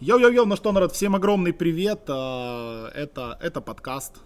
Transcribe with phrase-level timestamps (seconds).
[0.00, 2.02] Йоу-йоу-йоу, ну что, народ, всем огромный привет.
[2.08, 4.18] А, Это, это подкаст,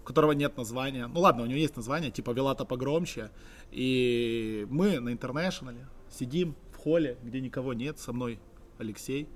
[0.00, 1.08] у которого нет названия.
[1.08, 3.30] Ну ладно, у него есть название, типа Вилата погромче.
[3.70, 7.98] И мы на International е сидим в холле, где никого нет.
[7.98, 8.40] Со мной
[8.78, 9.28] Алексей.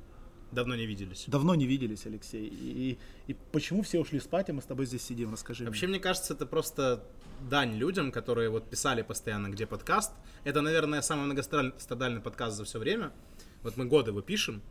[0.53, 1.25] Давно не виделись.
[1.27, 2.47] Давно не виделись, Алексей.
[2.47, 5.33] И, и почему все ушли спать, а мы с тобой здесь сидим?
[5.33, 5.97] Расскажи Вообще, мне.
[5.97, 7.05] мне кажется, это просто
[7.51, 10.13] дань людям, которые вот писали постоянно, где подкаст.
[10.45, 13.13] Это, наверное, самый многострадальный подкаст за все время.
[13.63, 14.63] Вот мы годы его пишем,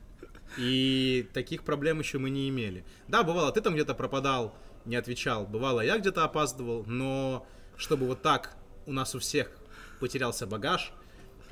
[0.57, 2.83] и таких проблем еще мы не имели.
[3.07, 5.45] Да, бывало, ты там где-то пропадал, не отвечал.
[5.45, 9.51] Бывало, я где-то опаздывал, но чтобы вот так у нас у всех
[9.99, 10.91] потерялся багаж,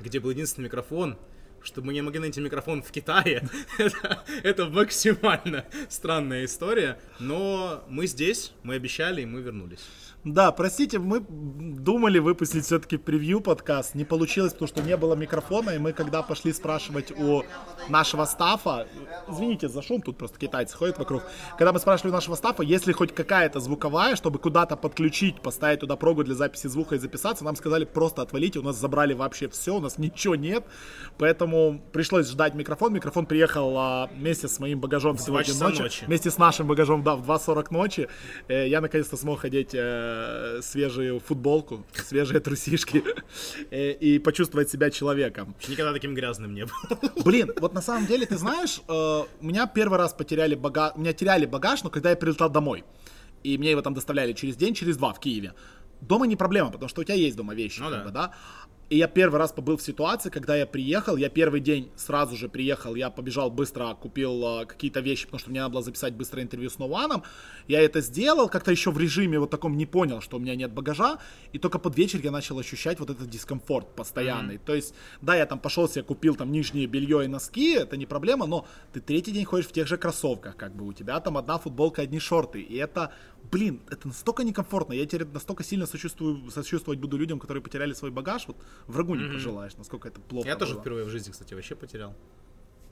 [0.00, 1.18] где был единственный микрофон,
[1.62, 3.48] чтобы мы не могли найти микрофон в Китае,
[3.78, 6.98] это, это максимально странная история.
[7.18, 9.86] Но мы здесь, мы обещали, и мы вернулись.
[10.24, 13.96] Да, простите, мы думали выпустить все-таки превью подкаст.
[13.96, 17.42] Не получилось, потому что не было микрофона, и мы когда пошли спрашивать у
[17.88, 18.86] нашего стафа,
[19.28, 21.24] извините за шум, тут просто китайцы ходят вокруг,
[21.58, 25.80] когда мы спрашивали у нашего стафа, есть ли хоть какая-то звуковая, чтобы куда-то подключить, поставить
[25.80, 29.48] туда прогу для записи звука и записаться, нам сказали просто отвалите, у нас забрали вообще
[29.48, 30.64] все, у нас ничего нет,
[31.18, 32.92] поэтому пришлось ждать микрофон.
[32.92, 36.04] Микрофон приехал а, вместе с моим багажом сегодня часа ночью, ночи.
[36.04, 38.08] вместе с нашим багажом, да, в 2.40 ночи.
[38.46, 40.11] Э, Я наконец-то смог одеть э,
[40.62, 43.02] свежую футболку, свежие трусишки
[43.70, 45.54] э, и почувствовать себя человеком.
[45.68, 46.72] Никогда таким грязным не был.
[47.24, 51.46] Блин, вот на самом деле, ты знаешь, э, меня первый раз потеряли багаж, меня теряли
[51.46, 52.84] багаж, но когда я прилетал домой,
[53.44, 55.52] и мне его там доставляли через день, через два в Киеве.
[56.00, 58.04] Дома не проблема, потому что у тебя есть дома вещи, Ну как да.
[58.04, 58.34] бы, да.
[58.92, 62.50] И я первый раз побыл в ситуации, когда я приехал, я первый день сразу же
[62.50, 66.42] приехал, я побежал быстро, купил э, какие-то вещи, потому что мне надо было записать быстро
[66.42, 67.22] интервью с Ноуаном.
[67.68, 70.72] Я это сделал, как-то еще в режиме вот таком не понял, что у меня нет
[70.72, 71.20] багажа,
[71.54, 74.58] и только под вечер я начал ощущать вот этот дискомфорт постоянный.
[74.58, 78.04] То есть, да, я там пошел себе купил там нижнее белье и носки, это не
[78.04, 81.38] проблема, но ты третий день ходишь в тех же кроссовках, как бы у тебя там
[81.38, 83.10] одна футболка, одни шорты, и это,
[83.50, 88.10] блин, это настолько некомфортно, я теперь настолько сильно сочувствую, сочувствовать буду людям, которые потеряли свой
[88.10, 88.56] багаж, вот
[88.86, 90.80] врагу не пожелаешь, насколько это плохо Я тоже было.
[90.82, 92.14] впервые в жизни, кстати, вообще потерял.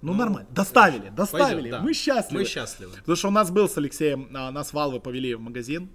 [0.02, 1.80] Ну, нормально, доставили, доставили, Пойдет, да.
[1.82, 2.41] мы счастливы.
[2.42, 2.92] Мы счастливы.
[2.97, 5.91] Потому что у нас был с Алексеем, а, нас Валвы повели в магазин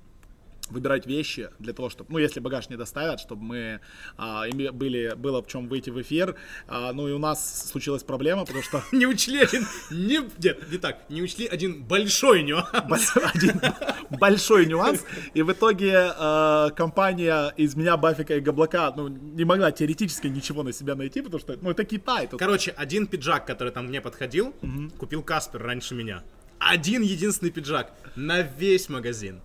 [0.69, 3.79] выбирать вещи для того, чтобы, ну, если багаж не доставят, чтобы мы
[4.17, 6.35] а, име- были, было в чем выйти в эфир.
[6.67, 9.65] А, ну и у нас случилась проблема, потому что Не учли один...
[9.91, 11.09] Не, нет, не так.
[11.09, 13.15] Не учли один большой нюанс.
[13.35, 13.61] Один
[14.09, 15.03] большой нюанс.
[15.33, 20.63] И в итоге э, компания из меня, Бафика и Габлака ну, не могла теоретически ничего
[20.63, 22.27] на себя найти, потому что, ну, это Китай.
[22.27, 22.39] Тут...
[22.39, 24.53] Короче, один пиджак, который там мне подходил,
[24.97, 26.23] купил Каспер раньше меня.
[26.59, 29.41] Один единственный пиджак на весь магазин.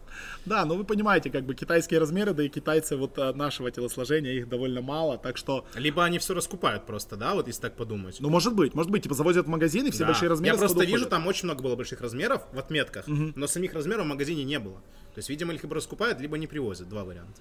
[0.46, 4.32] Да, ну вы понимаете, как бы китайские размеры, да и китайцы вот э, нашего телосложения,
[4.32, 8.16] их довольно мало, так что, Либо они все раскупают просто, да, вот если так подумать.
[8.20, 10.06] ну может быть, может быть, типа завозят в магазин и все Да.
[10.06, 13.74] большие размеры Я просто вижу, там очень много было больших размеров в отметках, но самих
[13.74, 14.76] размеров в магазине не было.
[15.14, 16.88] То есть, видимо, их либо раскупают, либо не привозят.
[16.88, 17.32] Два варианта.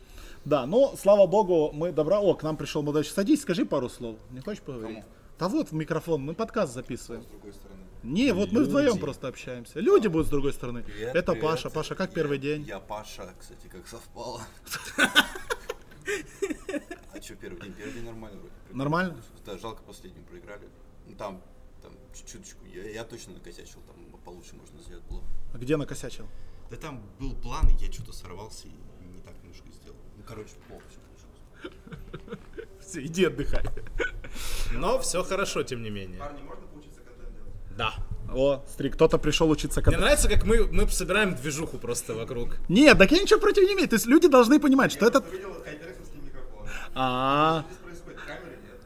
[0.44, 2.20] Да, но, слава богу, мы добра...
[2.20, 3.16] О, к нам пришел молодой человек.
[3.16, 4.18] Садись, скажи пару слов.
[4.32, 5.04] Не хочешь поговорить?
[5.38, 7.24] Да вот в микрофон, мы подкаст записываем.
[7.24, 7.79] с другой стороны.
[8.04, 8.70] Не, вот мы Люди.
[8.70, 9.80] вдвоем просто общаемся.
[9.80, 10.84] Люди будут с другой стороны.
[10.84, 11.48] Привет, Это привет.
[11.48, 11.70] Паша.
[11.70, 12.64] Паша, как первый день?
[12.64, 14.42] Я Паша, кстати, как совпало.
[17.14, 17.74] А что, первый день?
[17.74, 18.54] Первый день нормально вроде.
[18.72, 19.18] Нормально?
[19.46, 20.68] Да, жалко последним проиграли.
[21.08, 21.42] Ну там,
[21.82, 22.66] там чуть-чуточку.
[22.66, 25.24] Я, я точно накосячил, там получше можно сделать было.
[25.54, 26.28] А где накосячил?
[26.72, 28.72] Да там был план, и я что-то сорвался и
[29.14, 29.98] не так немножко сделал.
[30.16, 32.40] Ну, короче, плохо все получилось.
[32.80, 33.66] Все, иди отдыхай.
[34.72, 36.20] Но все хорошо, тем не менее.
[36.20, 36.64] Парни, можно?
[37.80, 37.94] Да.
[38.36, 40.04] О, смотри, кто-то пришел учиться Мне контенту.
[40.06, 42.58] нравится, как мы, мы собираем движуху просто вокруг.
[42.68, 43.88] Нет, так я ничего против не имею.
[43.88, 45.24] То есть люди должны понимать, что это...
[45.32, 46.68] Видел хайперсовский микрофон.
[46.94, 48.80] А, Здесь происходит камеры, нет?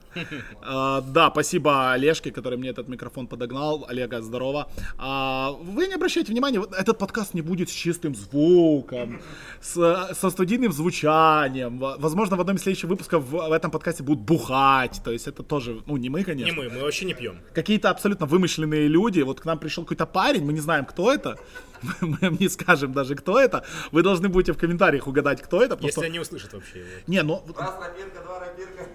[0.61, 3.85] А, да, спасибо Олежке, который мне этот микрофон подогнал.
[3.89, 4.67] Олега, здорово.
[4.97, 9.21] А, вы не обращайте внимания, этот подкаст не будет с чистым звуком,
[9.61, 9.73] с,
[10.13, 11.79] со студийным звучанием.
[11.79, 15.01] Во- Возможно, в одном из следующих выпусков в, в этом подкасте будут бухать.
[15.03, 16.51] То есть это тоже, ну, не мы, конечно.
[16.51, 17.39] Не мы, мы вообще не пьем.
[17.53, 19.21] какие-то абсолютно вымышленные люди.
[19.21, 21.37] Вот к нам пришел какой-то парень, мы не знаем, кто это.
[22.01, 23.65] Мы не скажем даже, кто это.
[23.91, 25.77] Вы должны будете в комментариях угадать, кто это.
[25.81, 26.87] Если они услышат вообще его.
[27.07, 28.87] Не, ну, Раз рапирка, два рапирка.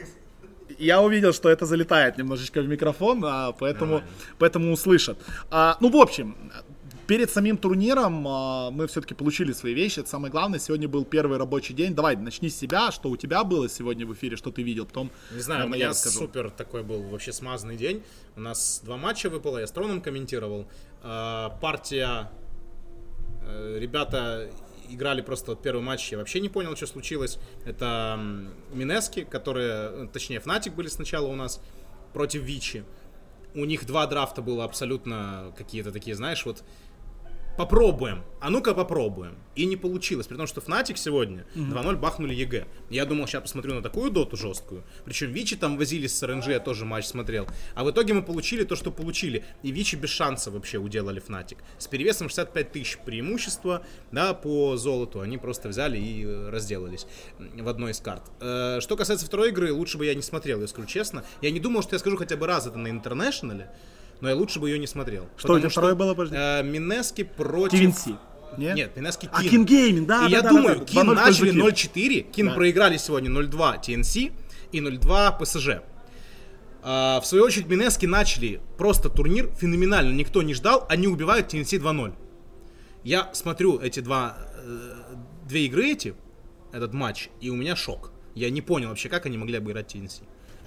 [0.78, 4.02] Я увидел, что это залетает немножечко в микрофон, а, поэтому,
[4.38, 5.18] поэтому услышат.
[5.50, 6.36] А, ну, в общем,
[7.06, 10.00] перед самим турниром а, мы все-таки получили свои вещи.
[10.00, 10.58] Это самое главное.
[10.58, 11.94] Сегодня был первый рабочий день.
[11.94, 12.92] Давай, начни с себя.
[12.92, 14.86] Что у тебя было сегодня в эфире, что ты видел.
[14.86, 16.18] Потом, Не знаю, у наверное, я меня расскажу.
[16.18, 18.02] супер такой был вообще смазанный день.
[18.36, 20.68] У нас два матча выпало, я с Троном комментировал.
[21.02, 22.30] А, партия,
[23.42, 24.50] э, ребята
[24.88, 27.38] играли просто вот первый матч, я вообще не понял, что случилось.
[27.64, 28.18] Это
[28.72, 31.60] Минески, которые, э, точнее, Фнатик были сначала у нас
[32.12, 32.84] против Vici.
[33.54, 36.62] у них два драфта было абсолютно какие-то такие, знаешь, вот
[37.58, 39.34] попробуем, а ну-ка попробуем.
[39.56, 42.68] И не получилось, при том, что Fnatic сегодня 2-0 бахнули EG.
[42.88, 44.84] Я думал, сейчас посмотрю на такую доту жесткую.
[45.04, 47.48] Причем Vici там возились с RNG, я тоже матч смотрел.
[47.74, 49.44] А в итоге мы получили то, что получили.
[49.64, 51.58] И Vici без шанса вообще уделали Fnatic.
[51.78, 53.82] С перевесом 65 тысяч преимущества,
[54.12, 55.18] да, по золоту.
[55.18, 57.08] Они просто взяли и э, разделались
[57.38, 58.22] в одной из карт.
[58.40, 61.24] Э, Что касается второй игры, лучше бы я не смотрел, я скажу честно.
[61.42, 63.68] Я не думал, что я скажу хотя бы раз это на International е,
[64.20, 65.28] но я лучше бы ее не смотрел.
[65.36, 66.36] Что Потому второе было, подожди?
[66.38, 67.78] э, Mineski против...
[67.80, 68.16] TNC.
[68.56, 68.76] Нет?
[68.76, 69.50] Нет, Mineski А, Keen.
[69.50, 70.84] Keen Gaming, да, И да, я да, думаю, да, да.
[70.86, 71.62] Keen 2-0 начали Keen.
[71.62, 72.54] 0-4, Keen Да.
[72.54, 74.32] проиграли сегодня 0-2 TNC
[74.72, 75.68] и 0-2 PSG.
[76.82, 81.78] А, в свою очередь, Mineski начали просто турнир феноменально, никто не ждал, они убивают TNC
[81.78, 82.14] 2-0.
[83.04, 84.78] Я смотрю эти два, э,
[85.46, 86.14] две игры эти,
[86.72, 88.12] этот матч, и у меня шок.
[88.34, 90.22] Я не понял вообще, как они могли обыграть TNC.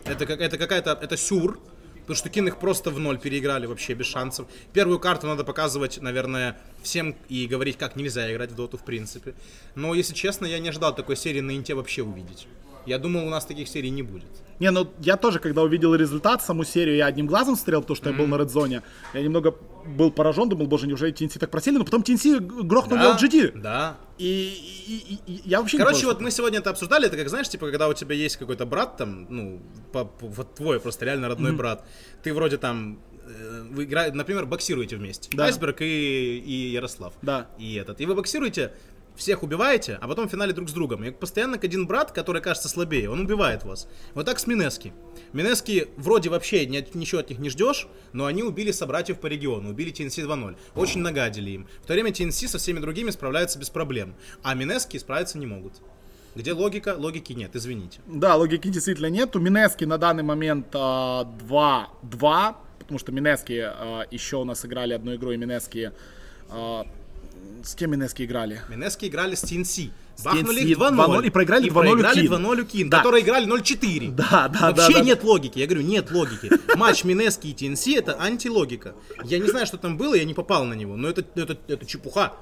[0.05, 1.59] Это, как, это какая-то, это сюр,
[2.01, 4.47] потому что Кин их просто в ноль переиграли вообще без шансов.
[4.73, 9.33] Первую карту надо показывать, наверное, всем и говорить, как нельзя играть в доту в принципе.
[9.75, 12.47] Но, если честно, я не ожидал такой серии на Инте вообще увидеть.
[12.85, 14.29] Я думал, у нас таких серий не будет.
[14.59, 18.09] Не, ну я тоже, когда увидел результат, саму серию, я одним глазом смотрел, потому что
[18.11, 18.83] я был на редзоне.
[19.13, 19.55] Я немного
[19.97, 21.77] был поражен, думал, боже, неужели TNC так просели?
[21.77, 23.59] Но потом TNC грохнули Да, LGD.
[23.59, 23.97] Да.
[24.19, 24.53] И,
[24.87, 27.49] и- и- я вообще не Короче, понял, вот мы сегодня это обсуждали, это как, знаешь,
[27.49, 29.59] типа, когда у тебя есть какой-то брат, там, ну,
[29.91, 31.83] по- по- вот твой просто реально родной брат,
[32.21, 35.45] ты вроде там, э, вы играете, например, боксируете вместе, Да.
[35.45, 37.13] Айсберг и, и Ярослав.
[37.23, 37.47] Да.
[37.57, 37.99] И этот.
[37.99, 38.73] И вы боксируете,
[39.21, 41.03] всех убиваете, а потом в финале друг с другом.
[41.03, 43.87] И постоянно один брат, который кажется слабее, он убивает вас.
[44.13, 44.93] Вот так с Минески.
[45.31, 49.69] Минески вроде вообще ни- ничего от них не ждешь, но они убили собратьев по региону,
[49.69, 50.57] убили TNC 2-0.
[50.75, 51.67] Очень нагадили им.
[51.83, 55.73] В то время TNC со всеми другими справляются без проблем, а Минески справиться не могут.
[56.35, 56.95] Где логика?
[56.97, 57.99] Логики нет, извините.
[58.07, 59.35] Да, логики действительно нет.
[59.35, 64.93] У Минески на данный момент а, 2-2, потому что Минески а, еще у нас играли
[64.93, 65.91] одну игру, и Минески...
[66.49, 66.85] а,
[67.63, 68.61] с кем Минески играли?
[68.69, 69.91] Минески играли с TNC.
[70.23, 71.25] Бахнули их 2-0.
[71.25, 72.31] и проиграли 2:0 проиграли Кин.
[72.33, 72.97] 2-0 Кин, Да.
[72.97, 74.11] которые играли 0-4.
[74.11, 75.05] Да, да, Вообще да, да.
[75.05, 75.57] нет логики.
[75.59, 76.49] Я говорю, нет логики.
[76.75, 78.93] Матч Минески и TNC это антилогика.
[79.23, 81.85] Я не знаю, что там было, я не попал на него, но это, это, это
[81.85, 82.33] чепуха.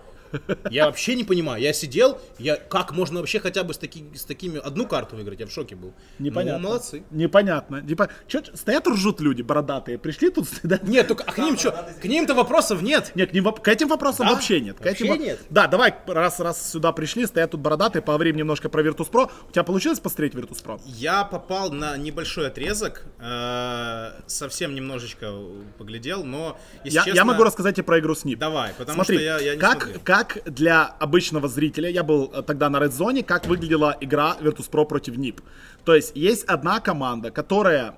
[0.70, 1.62] Я вообще не понимаю.
[1.62, 5.40] Я сидел, я как можно вообще хотя бы с, таки, с такими одну карту выиграть?
[5.40, 5.94] Я в шоке был.
[6.20, 6.60] Непонятно.
[6.62, 7.04] Ну, молодцы.
[7.12, 7.82] Непонятно.
[7.82, 10.80] Типа, чё, стоят ржут люди бородатые, пришли тут стыда.
[10.84, 11.72] Нет, только а к ним что?
[12.02, 13.12] К ним-то вопросов нет.
[13.16, 14.34] Нет, к, ним к этим вопросам Да?
[14.34, 14.78] вообще нет.
[14.78, 15.40] К Вообще этим нет?
[15.50, 19.32] Да, давай, раз, раз сюда пришли, стоят тут бородатые, поговорим немножко про Virtus.pro.
[19.48, 20.80] У тебя получилось посмотреть Virtus.pro?
[20.86, 25.34] Я попал на небольшой отрезок, э, совсем немножечко
[25.78, 27.16] поглядел, но, Я, честно...
[27.18, 28.38] я могу рассказать тебе про игру Sniп.
[28.38, 30.02] Давай, потому Смотри, что я, я не как, смотрел.
[30.04, 34.86] как для обычного зрителя, я был э, тогда на Red Zone, как выглядела игра Virtus.pro
[34.86, 35.42] против NIP.
[35.86, 37.96] То есть есть одна команда, которая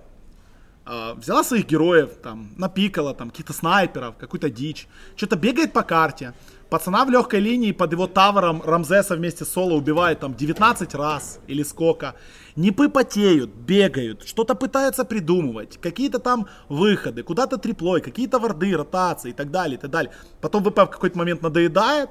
[0.86, 6.33] взяла своих героев, там, напикала, там, каких-то снайперов, какую-то дичь, что-то бегает по карте,
[6.69, 11.39] пацана в легкой линии под его тавером Рамзеса вместе с Соло убивает там 19 раз
[11.48, 12.16] или сколько.
[12.56, 19.34] Нипы потеют, бегают, что-то пытаются придумывать, какие-то там выходы, куда-то триплой, какие-то варды, ротации и
[19.34, 20.12] так далее, и так далее.
[20.42, 22.10] Потом ВП в какой-то момент надоедает,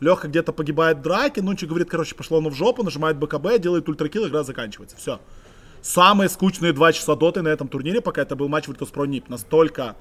[0.00, 3.88] Леха где-то погибает в драке, Нунчик говорит, короче, пошло оно в жопу, нажимает БКБ, делает
[3.88, 4.96] ультракил, игра заканчивается.
[4.96, 5.20] Все.
[5.82, 9.24] Самые скучные два часа доты на этом турнире, пока это был матч Virtus.pro NIP.
[9.28, 9.96] Настолько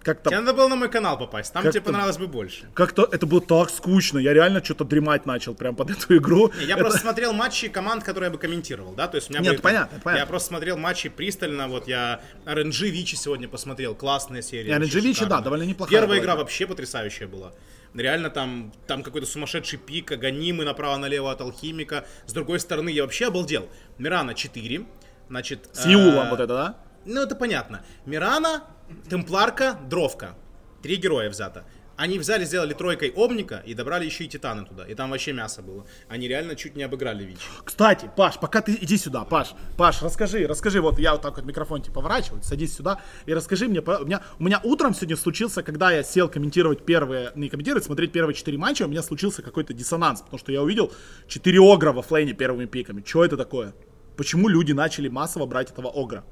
[0.00, 2.68] как-то Тебе надо было на мой канал попасть, там тебе понравилось бы больше.
[2.72, 4.18] как-то это было так скучно.
[4.20, 6.52] Я реально что-то дремать начал прям под эту игру.
[6.56, 9.32] Не, Я Это- просто смотрел матчи команд, которые я бы комментировал, да, то есть у
[9.32, 10.20] меня Нет, были- понятно, это понятно.
[10.22, 14.72] Я просто смотрел матчи пристально, вот я RNG Вичи сегодня посмотрел, классная серия.
[14.78, 17.52] RNG Вичи, да, довольно неплохая Первая была игра вообще потрясающая была.
[17.94, 22.06] Реально там, там какой-то сумасшедший пик, гонимы направо-налево от Алхимика.
[22.26, 23.68] С другой стороны, я вообще обалдел.
[23.98, 24.86] Мирана 4,
[25.28, 25.68] значит...
[25.72, 26.76] С Юлом э, вот это, да?
[27.04, 27.82] Ну, это понятно.
[28.06, 28.64] Мирана,
[29.08, 30.34] Темпларка, Дровка.
[30.82, 31.64] Три героя взято.
[31.98, 34.84] Они взяли, сделали тройкой Обника и добрали еще и Титана туда.
[34.84, 35.84] И там вообще мясо было.
[36.08, 37.40] Они реально чуть не обыграли Вичи.
[37.64, 41.44] Кстати, Паш, пока ты иди сюда, Паш, Паш, расскажи, расскажи, вот я вот так вот
[41.44, 45.64] микрофон типа поворачиваю, садись сюда и расскажи мне, у меня, у меня утром сегодня случился,
[45.64, 49.72] когда я сел комментировать первые, не комментировать, смотреть первые четыре матча, у меня случился какой-то
[49.72, 50.92] диссонанс, потому что я увидел
[51.26, 53.02] четыре огра во флейне первыми пиками.
[53.04, 53.74] Что это такое?
[54.18, 56.24] Почему люди начали массово брать этого огра?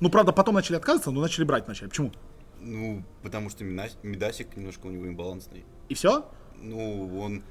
[0.00, 1.88] Ну, правда, потом начали отказываться, но начали брать начали.
[1.88, 2.12] Почему?
[2.60, 5.64] Ну, потому что Медасик немножко у него имбалансный.
[5.88, 6.30] И все?
[6.60, 7.42] Ну, он,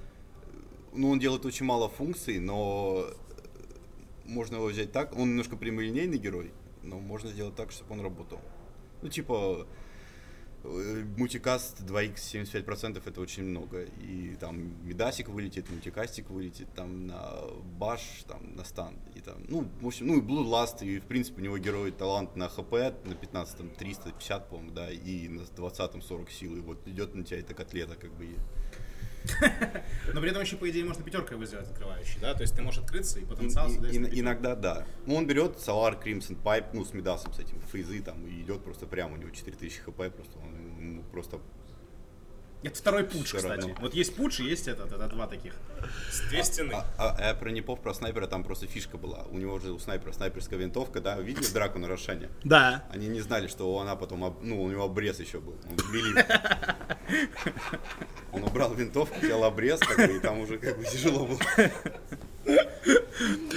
[0.94, 3.08] ну, он делает очень мало функций, но
[4.26, 5.18] можно его взять так.
[5.18, 6.54] Он немножко прямолинейный герой,
[6.84, 8.40] но можно сделать так, чтобы он работал.
[9.02, 9.66] Ну, типа,
[10.64, 13.84] Мультикаст 2х 75% это очень много.
[13.84, 17.42] И там медасик вылетит, мультикастик вылетит, там на
[17.78, 18.96] баш, там на стан.
[19.16, 22.36] И там, ну, в общем, ну и Bloodlust, и в принципе у него герой талант
[22.36, 22.72] на хп,
[23.06, 26.58] на 15 350, по-моему, да, и на 20 40 сил.
[26.58, 28.28] И вот идет на тебя эта котлета, как бы.
[29.30, 32.34] И- Но при этом еще, по идее, можно пятеркой его сделать открывающий, да?
[32.34, 34.20] То есть ты можешь открыться и И- потенциал и- и- пятерку.
[34.20, 34.86] иногда да.
[35.06, 38.64] Ну, он берет Solar Crimson Pipe, ну, с Медасом, с этим, фейзы там, и идет
[38.64, 41.40] просто прямо, у него 4000 хп, просто он ему просто
[42.62, 43.62] Это второй пуч, Всё кстати.
[43.62, 43.76] равно.
[43.80, 45.54] Вот есть пуч и есть этот, это два таких.
[46.12, 46.74] С две стены.
[46.74, 49.24] А, а- а про Непов, про снайпера, там просто фишка была.
[49.32, 52.28] У него же у снайпера снайперская винтовка, да, видели драку на Рошане?
[52.44, 52.84] Да.
[52.92, 55.56] Они не знали, что она потом, об- ну, у него обрез еще был.
[55.70, 56.26] Он вбили.
[58.32, 61.40] Он убрал винтовку, взял обрез, как бы, и там уже как бы тяжело было.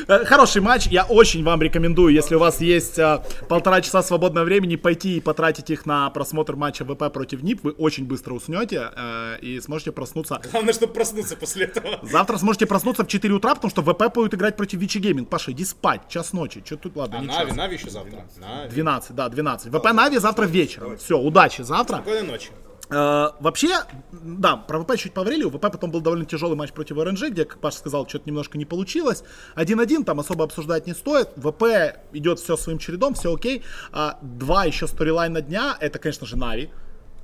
[0.08, 4.44] Э, Хороший матч, я очень вам рекомендую, если у вас есть э, полтора часа свободного
[4.44, 8.90] времени, пойти и потратить их на просмотр матча ВП против NIP, вы очень быстро уснете
[8.96, 10.40] э, и сможете проснуться.
[10.50, 12.00] Главное, чтобы проснуться после этого.
[12.02, 15.28] Завтра сможете проснуться в 4 утра, потому что ВП будет играть против Vici Gaming.
[15.28, 16.62] Паша, иди спать, час ночи.
[16.64, 17.56] Что тут, ладно, А не Нави, час.
[17.56, 18.24] Нави еще завтра.
[18.38, 18.70] Нави.
[18.70, 19.72] 12, да, 12.
[19.72, 20.96] ВП Нави завтра вечером.
[20.98, 21.96] Все, удачи завтра.
[21.96, 22.48] Спокойной ночи.
[22.92, 23.70] Э, вообще,
[24.12, 25.44] да, про ВП чуть поговорили.
[25.44, 28.58] У ВП потом был довольно тяжелый матч против RNG, где, как Паша сказал, что-то немножко
[28.58, 29.24] не получилось.
[29.56, 31.30] 1-1, там особо обсуждать не стоит.
[31.36, 31.64] ВП
[32.12, 33.62] идет все своим чередом, все окей.
[33.92, 36.70] А, два еще storyline а дня, это, конечно же, Нави.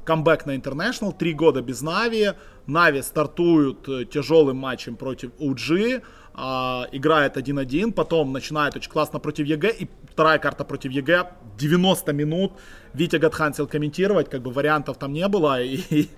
[0.05, 2.33] Камбэк на International, три года без Нави.
[2.67, 6.03] Нави стартуют э, тяжелым матчем против OG,
[6.41, 12.13] а, играет 1-1, потом начинает очень классно против EG, и вторая карта против EG, 90
[12.13, 12.53] минут,
[12.95, 16.09] Витя Гатхан хотел комментировать, как бы вариантов там не было, и,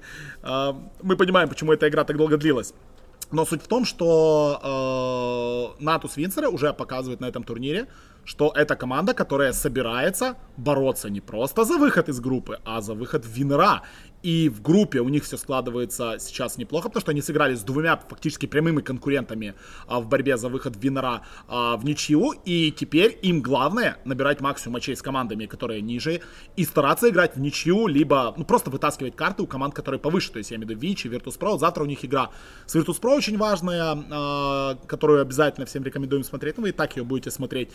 [0.43, 2.75] а, мы понимаем, почему эта игра так долго длилась.
[3.33, 7.87] Но суть в том, что э, Натус Винсера уже показывает на этом турнире,
[8.31, 13.25] что это команда, которая собирается бороться не просто за выход из группы, а за выход
[13.25, 13.83] в Винера.
[14.23, 17.97] И в группе у них все складывается сейчас неплохо, потому что они сыграли с двумя
[17.97, 19.55] фактически прямыми конкурентами
[19.87, 22.33] а, в борьбе за выход в Винера а, в ничью.
[22.45, 26.21] И теперь им главное набирать максимум мочей с командами, которые ниже,
[26.57, 30.33] и стараться играть в ничью, либо ну, просто вытаскивать карты у команд, которые повыше.
[30.33, 31.59] То есть я имею в виду Вичи, Virtus.pro.
[31.59, 32.31] Завтра у них игра
[32.67, 36.59] с Virtus.pro очень важная, а, которую обязательно всем рекомендуем смотреть.
[36.59, 37.71] Ну, вы и так ее будете смотреть.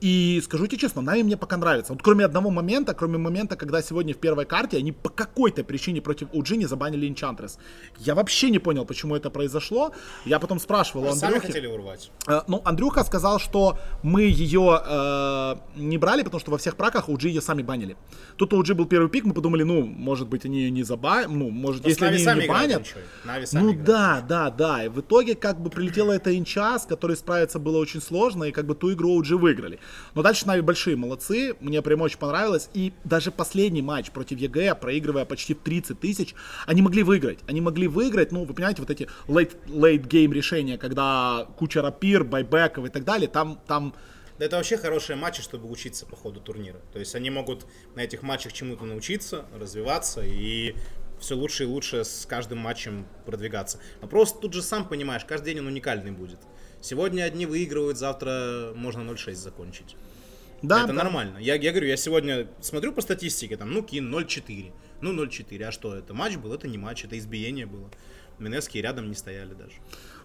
[0.00, 1.92] И скажу тебе честно, Нави мне пока нравится.
[1.92, 6.00] Вот кроме одного момента, кроме момента, когда сегодня в первой карте они по какой-то причине
[6.00, 7.58] против Уджи не забанили Enchantress.
[7.98, 9.92] Я вообще не понял, почему это произошло.
[10.24, 11.46] Я потом спрашивал Сами Андрюхи.
[11.48, 12.10] хотели урвать.
[12.26, 17.08] Э, Ну, Андрюха сказал, что мы ее э, не брали, потому что во всех праках
[17.08, 17.96] OG ее сами банили.
[18.36, 21.30] Тут у OG был первый пик, мы подумали, ну, может быть, они ее не забанят,
[21.30, 22.86] ну, может, если Нави они ее сами не банят.
[23.46, 23.84] сами Ну играют.
[23.84, 24.84] да, да, да.
[24.84, 28.52] И в итоге как бы прилетела эта энча, с которой справиться было очень сложно, и
[28.52, 29.78] как бы ту игру OG выиграли.
[30.14, 32.68] Но дальше Нави большие молодцы, мне прям очень понравилось.
[32.74, 36.34] И даже последний матч против EG, проигрывая почти в 30 тысяч,
[36.66, 37.38] они могли выиграть.
[37.48, 42.24] Они могли выиграть, ну, вы понимаете, вот эти late, late game решения, когда куча рапир,
[42.24, 43.94] байбеков и так далее, там, там
[44.38, 46.78] Да это вообще хорошие матчи, чтобы учиться по ходу турнира.
[46.92, 50.74] То есть они могут на этих матчах чему-то научиться, развиваться и
[51.20, 53.78] все лучше и лучше с каждым матчем продвигаться.
[54.00, 56.38] Но просто тут же сам понимаешь, каждый день он уникальный будет.
[56.80, 59.96] Сегодня одни выигрывают, завтра можно 0-6 закончить.
[60.62, 60.92] да, это да.
[60.94, 61.38] нормально.
[61.38, 64.72] Я, я говорю, я сегодня смотрю по статистике, там, ну, Кин 0-4.
[65.00, 65.62] Ну, 0-4.
[65.64, 66.52] А что, это матч был?
[66.52, 67.90] Это не матч, это избиение было.
[68.38, 69.74] Минески рядом не стояли даже.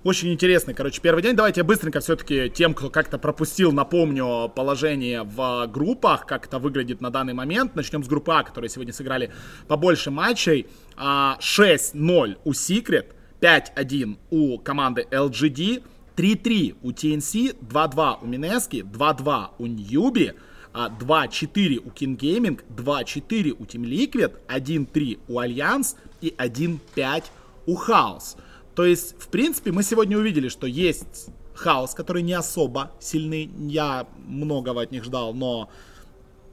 [0.04, 1.36] Очень интересный, короче, первый день.
[1.36, 7.02] Давайте я быстренько все-таки тем, кто как-то пропустил, напомню положение в группах, как это выглядит
[7.02, 7.76] на данный момент.
[7.76, 9.34] Начнем с группы А, которые сегодня сыграли
[9.68, 10.68] побольше матчей.
[10.96, 13.08] А, 6-0 у Secret,
[13.42, 15.84] 5-1 у команды LGD,
[16.16, 20.34] 3-3 у TNC, 2-2 у Минески, 2-2 у Ньюби,
[20.74, 27.24] а, 2-4 у Keen Gaming, 2-4 у Team Liquid, 1-3 у Альянс и 1-5
[27.66, 28.38] у Chaos.
[28.76, 33.50] То есть, в принципе, мы сегодня увидели, что есть Chaos, который не особо сильный.
[33.58, 35.70] Я многого от них ждал, но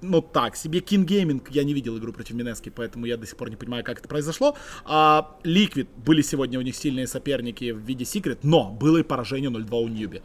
[0.02, 3.36] ну так, себе Keen Gaming, я не видел игру против Mineski, поэтому я до сих
[3.36, 4.56] пор не понимаю, как это произошло.
[4.84, 9.50] А, Liquid, были сегодня у них сильные соперники в виде Secret, но было и поражение
[9.50, 10.22] 0-2 у Newbee.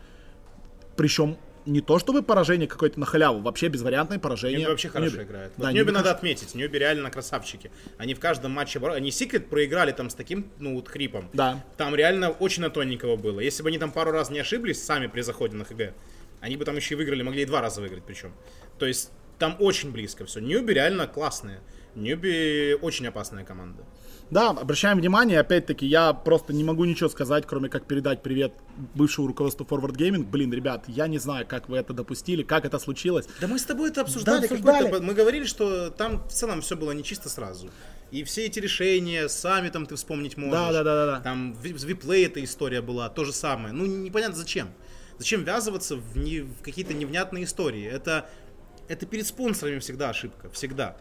[0.96, 4.60] Причем не то чтобы поражение какое-то на халяву, вообще безвариантное поражение.
[4.60, 5.24] Ньюби вообще хорошо Ньюби.
[5.25, 5.51] играет.
[5.57, 6.17] Да, Вот Ньюби Ньюби надо хорошо.
[6.17, 6.55] отметить.
[6.55, 7.72] Ньюби реально красавчики.
[7.98, 8.79] Они в каждом матче...
[8.79, 11.29] Они Секрет проиграли там с таким, ну, вот хрипом.
[11.34, 11.63] Да.
[11.75, 13.41] Там реально очень на тоненького было.
[13.41, 15.93] Если бы они там пару раз не ошиблись сами при заходе на ХГ,
[16.39, 18.31] они бы там еще и выиграли, могли и два раза выиграть причем.
[18.79, 20.39] То есть там очень близко все.
[20.39, 21.60] Ньюби реально классные.
[21.96, 23.84] Ньюби очень опасная команда.
[24.29, 28.51] Да, обращаем внимание, опять-таки, я просто не могу ничего сказать, кроме как передать привет
[28.94, 30.25] бывшему руководству Forward Gaming.
[30.25, 33.25] Блин, ребят, я не знаю, как вы это допустили, как это случилось.
[33.39, 34.44] Да мы с тобой это обсуждали.
[34.44, 34.84] обсуждали.
[34.86, 37.70] какой-то- Мы говорили, что там в целом все было не чисто сразу.
[38.12, 40.51] И все эти решения, сами там ты вспомнить можешь.
[40.51, 41.20] Да, да, да, да, да.
[41.22, 43.74] Там в в Виплей эта история была, то же самое.
[43.74, 44.67] Ну, непонятно зачем.
[45.20, 47.86] Зачем ввязываться в, не- в какие-то невнятные истории?
[47.86, 48.29] Это,
[48.88, 50.98] это перед спонсорами всегда ошибка, всегда.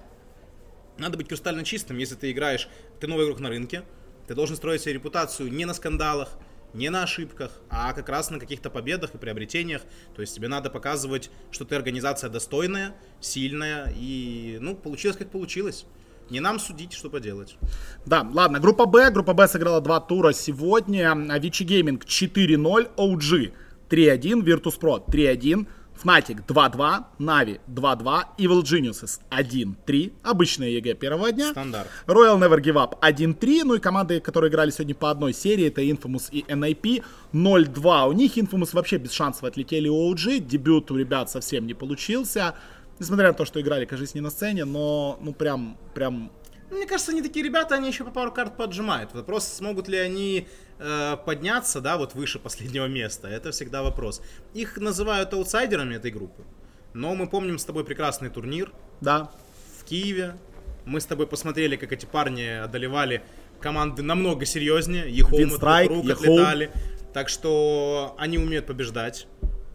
[0.98, 2.68] Надо быть кристально чистым, если ты играешь,
[3.00, 3.82] ты новый игрок на рынке,
[4.26, 6.30] ты должен строить себе репутацию не на скандалах,
[6.72, 9.82] не на ошибках, а как раз на каких-то победах и приобретениях.
[10.14, 15.86] То есть тебе надо показывать, что ты организация достойная, сильная, и, ну, получилось как получилось.
[16.28, 17.56] Не нам судить, что поделать.
[18.04, 19.10] Да, ладно, группа Б.
[19.10, 21.12] Группа Б сыграла два тура сегодня.
[21.12, 23.52] Vici Gaming 4-0, OG
[23.88, 25.68] 3-1, Virtus.pro 3-1,
[26.02, 30.12] Fnatic 2-2, Navi 2-2, Evil Geniuses 1-3.
[30.22, 31.50] Обычная EG первого дня.
[31.50, 31.88] Стандарт.
[32.06, 33.62] Royal Never Give Up 1-3.
[33.64, 38.08] Ну и команды, которые играли сегодня по одной серии, это Infamous и NIP 0-2.
[38.08, 40.40] У них Infamous вообще без шансов отлетели у OG.
[40.40, 42.54] Дебют у ребят совсем не получился.
[42.98, 46.30] Несмотря на то, что играли, кажется, не на сцене, но ну прям, прям
[46.70, 49.14] Мне кажется, они такие ребята, они еще по пару карт поджимают.
[49.14, 53.28] Вопрос, смогут ли они э, подняться, да, вот выше последнего места.
[53.28, 54.20] Это всегда вопрос.
[54.54, 56.44] Их называют аутсайдерами этой группы.
[56.92, 59.30] Но мы помним с тобой прекрасный турнир да,
[59.78, 60.36] в Киеве.
[60.84, 63.22] Мы с тобой посмотрели, как эти парни одолевали
[63.60, 65.04] команды намного серьезнее.
[65.08, 66.70] Ехом Винстрайк, рук отлетали.
[67.12, 69.26] Так что они умеют побеждать.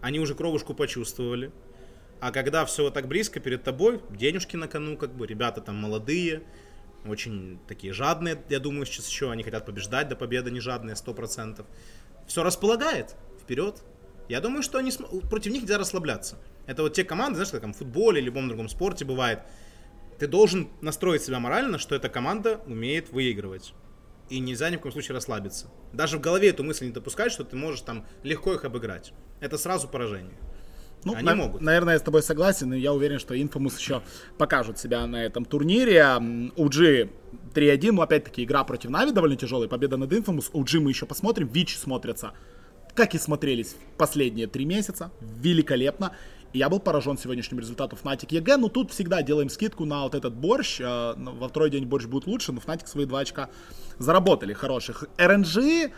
[0.01, 1.51] Они уже кровушку почувствовали.
[2.19, 5.75] А когда все вот так близко перед тобой, денежки на кону, как бы, ребята там
[5.75, 6.43] молодые,
[7.05, 11.65] очень такие жадные, я думаю, сейчас еще они хотят побеждать, до победы не жадные, 100%.
[12.27, 13.83] Все располагает, вперед.
[14.29, 14.91] Я думаю, что они
[15.29, 16.37] против них нельзя расслабляться.
[16.67, 19.39] Это вот те команды, знаешь, как там в футболе или любом другом спорте бывает.
[20.19, 23.73] Ты должен настроить себя морально, что эта команда умеет выигрывать.
[24.29, 25.69] И нельзя ни в коем случае расслабиться.
[25.91, 29.11] Даже в голове эту мысль не допускать, что ты можешь там легко их обыграть.
[29.41, 30.37] Это сразу поражение.
[31.03, 31.61] Ну, Они на- могут.
[31.61, 34.01] Наверное, я с тобой согласен, и я уверен, что Infamous еще
[34.37, 36.01] покажут себя на этом турнире.
[36.55, 37.09] OG
[37.53, 40.51] 3-1, ну, опять-таки, игра против Нави довольно тяжелая, победа над Infamous.
[40.51, 42.33] OG мы еще посмотрим, Вич смотрятся,
[42.93, 46.15] как и смотрелись последние три месяца, великолепно.
[46.53, 50.15] И я был поражен сегодняшним результатом Fnatic EG, но тут всегда делаем скидку на вот
[50.15, 50.81] этот борщ.
[50.81, 53.49] Э, Во второй день борщ будет лучше, но Fnatic свои два очка
[53.97, 55.05] заработали хороших.
[55.17, 55.91] RNG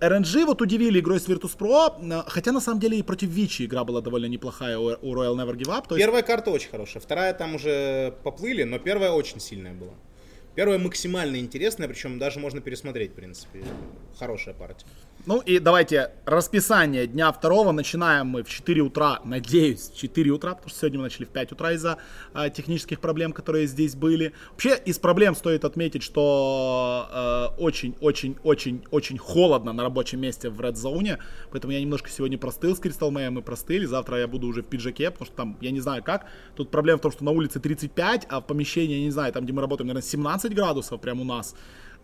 [0.00, 3.84] RNG вот удивили игрой с Virtus.pro, э, хотя на самом деле и против Vici игра
[3.84, 5.86] была довольно неплохая у Royal Never Give Up.
[5.90, 9.94] Есть, Первая карта очень хорошая, вторая там уже поплыли, но первая очень сильная была.
[10.54, 13.64] Первая максимально интересная, причем даже можно пересмотреть, в принципе.
[14.18, 14.86] Хорошая партия.
[15.26, 17.72] Ну и давайте расписание дня второго.
[17.72, 21.30] Начинаем мы в 4 утра, надеюсь, в 4 утра, потому что сегодня мы начали в
[21.30, 21.96] 5 утра из-за
[22.34, 24.34] э, технических проблем, которые здесь были.
[24.50, 31.18] Вообще из проблем стоит отметить, что э, очень-очень-очень-очень холодно на рабочем месте в Red Zone,
[31.50, 34.66] поэтому я немножко сегодня простыл с Crystal May, мы простыли, завтра я буду уже в
[34.66, 37.60] пиджаке, потому что там, я не знаю как, тут проблема в том, что на улице
[37.60, 41.22] 35, а в помещении, я не знаю, там, где мы работаем, наверное, 17 градусов прямо
[41.22, 41.54] у нас.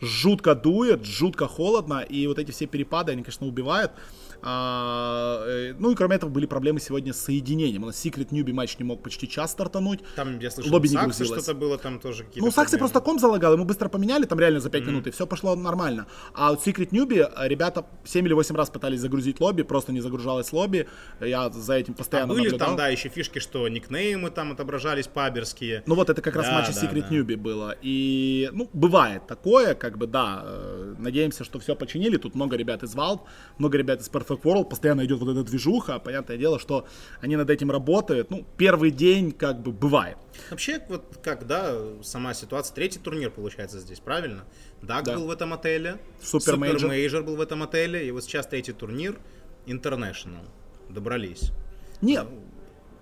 [0.01, 3.93] Жутко дует, жутко холодно, и вот эти все перепады, они, конечно, убивают.
[4.43, 7.83] А, э, ну и кроме этого были проблемы сегодня с соединением.
[7.85, 10.01] У нас Secret Newbie матч не мог почти час стартануть.
[10.17, 11.43] Там, я слышал, Лобби не грузилось.
[11.43, 12.79] что-то было, там тоже какие-то Ну, Сакси проблемы.
[12.79, 16.07] просто комп залагал, ему быстро поменяли, там реально за 5 минут, и все пошло нормально.
[16.35, 20.01] А вот Secret Newbie, э, ребята 7 или 8 раз пытались загрузить лобби, просто не
[20.01, 20.89] загружалось лобби.
[21.21, 22.69] Я за этим А постоянно были наблюдал.
[22.69, 25.83] там, да, еще фишки, что никнеймы там отображались паберские.
[25.87, 27.15] Ну вот это как раз Да, в матче да, Secret да.
[27.15, 27.77] Newbee было.
[27.83, 30.43] И, ну, бывает такое, как бы, да.
[30.45, 32.17] э, Надеемся, что все починили.
[32.17, 33.21] Тут много ребят из Valve,
[33.59, 34.69] много ребят из Perfect World.
[34.69, 35.99] Постоянно идет вот эта движуха.
[35.99, 36.87] Понятное дело, что
[37.21, 38.31] они над этим работают.
[38.31, 40.17] Ну, первый день, как бы, бывает.
[40.51, 42.75] Вообще, вот как, да, сама ситуация.
[42.75, 44.45] Третий турнир получается здесь, правильно?
[44.83, 45.17] Даг Да.
[45.17, 45.99] был в этом отеле.
[46.23, 46.89] Super Major.
[46.89, 48.07] Major был в этом отеле.
[48.07, 49.19] И вот сейчас третий турнир.
[49.67, 50.47] International.
[50.89, 51.53] Добрались.
[52.01, 52.27] Нет,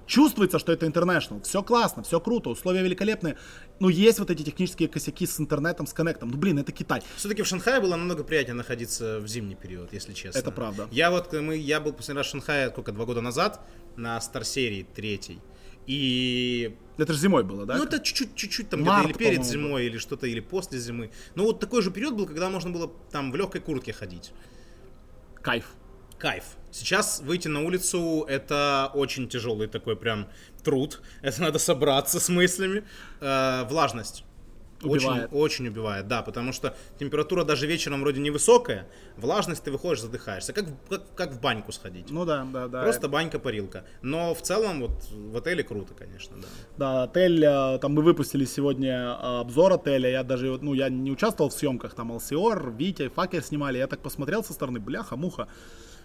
[0.09, 1.41] чувствуется, что это International.
[1.43, 3.37] Все классно, все круто, условия великолепные.
[3.79, 6.31] Но есть вот эти технические косяки с интернетом, с коннектом.
[6.31, 7.03] Ну, блин, это Китай.
[7.17, 10.39] Все-таки в Шанхае было намного приятнее находиться в зимний период, если честно.
[10.39, 10.89] Это правда.
[10.91, 13.61] Я вот, мы, я был последний раз в Шанхае, сколько, два года назад,
[13.97, 15.41] на Star серии третьей.
[15.87, 17.77] И Это же зимой было, да?
[17.77, 21.11] Ну, это чуть-чуть, чуть-чуть там Март, где-то или перед зимой, или что-то, или после зимы.
[21.35, 24.33] Ну, вот такой же период был, когда можно было там в легкой куртке ходить.
[25.41, 25.65] Кайф.
[26.19, 26.45] Кайф.
[26.71, 30.29] Сейчас выйти на улицу это очень тяжелый такой прям
[30.65, 31.01] труд.
[31.23, 32.85] Это надо собраться с мыслями.
[33.21, 34.25] Э, влажность.
[34.83, 35.33] Убивает.
[35.33, 40.53] Очень, очень убивает, да, потому что температура даже вечером вроде невысокая, влажность ты выходишь, задыхаешься,
[40.53, 42.11] как, как, как в баньку сходить.
[42.11, 42.83] Ну да, да, да.
[42.83, 43.85] Просто банька-парилка.
[44.03, 46.49] Но в целом вот в отеле круто, конечно, да.
[46.77, 51.11] Да, отель, э, там мы выпустили сегодня э, обзор отеля, я даже, ну, я не
[51.11, 55.49] участвовал в съемках, там LCR, Витя, Факер снимали, я так посмотрел со стороны, бляха, муха,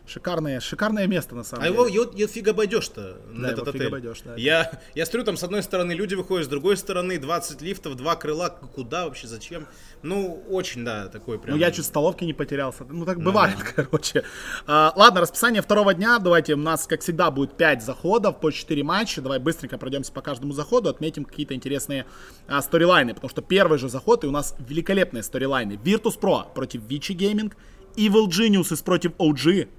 [0.05, 1.75] Шикарное, шикарное место, на самом А деле.
[1.75, 3.87] его, его, его фиг обойдешь-то на его этот фиг отель.
[3.87, 4.35] обойдешь, да.
[4.35, 8.17] Я, я смотрю, там с одной стороны люди выходят, с другой стороны 20 лифтов, два
[8.17, 8.49] крыла.
[8.49, 9.65] Куда вообще, зачем?
[10.01, 11.55] Ну, очень, да, такой прям...
[11.55, 12.83] Ну, я чуть в столовке не потерялся.
[12.89, 14.23] Ну, так бывает, короче.
[14.67, 16.19] А, ладно, расписание второго дня.
[16.19, 19.21] Давайте, у нас, как всегда, будет 5 заходов по 4 матча.
[19.21, 22.05] Давай быстренько пройдемся по каждому заходу, отметим какие-то интересные
[22.47, 23.13] а, сторилайны.
[23.13, 25.79] Потому что первый же заход, и у нас великолепные сторилайны.
[25.81, 27.53] Virtus.pro против Vici Gaming,
[27.95, 29.69] Evil Geniuses против OG,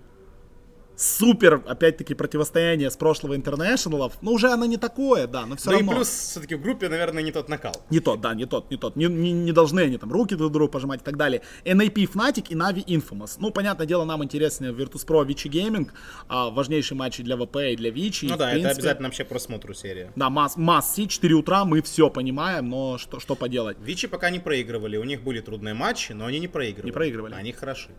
[0.96, 4.14] супер, опять-таки, противостояние с прошлого интернешнлов.
[4.22, 5.92] Ну, уже оно не такое, да, но все Ну и равно.
[5.96, 7.74] плюс, все-таки в группе, наверное, не тот накал.
[7.90, 8.96] Не тот, да, не тот, не тот.
[8.96, 11.42] Не, не- не должны они там руки друг другу пожимать и так далее.
[11.64, 13.36] NAP Fnatic и Navi Infamous.
[13.38, 15.90] Ну, понятное дело, нам интереснее Virtus.pro Vici Gaming.
[16.28, 18.26] а, важнейшие матчи для ВП и для Вичи.
[18.26, 20.12] Ну И, да, это принципе, обязательно вообще просмотру серия.
[20.16, 23.76] Да, масс, масс 4 утра, мы все понимаем, но что, что поделать.
[23.80, 26.86] Вичи пока не проигрывали, у них были трудные матчи, но они не проигрывали.
[26.86, 27.34] Не проигрывали.
[27.34, 27.90] Они хороши.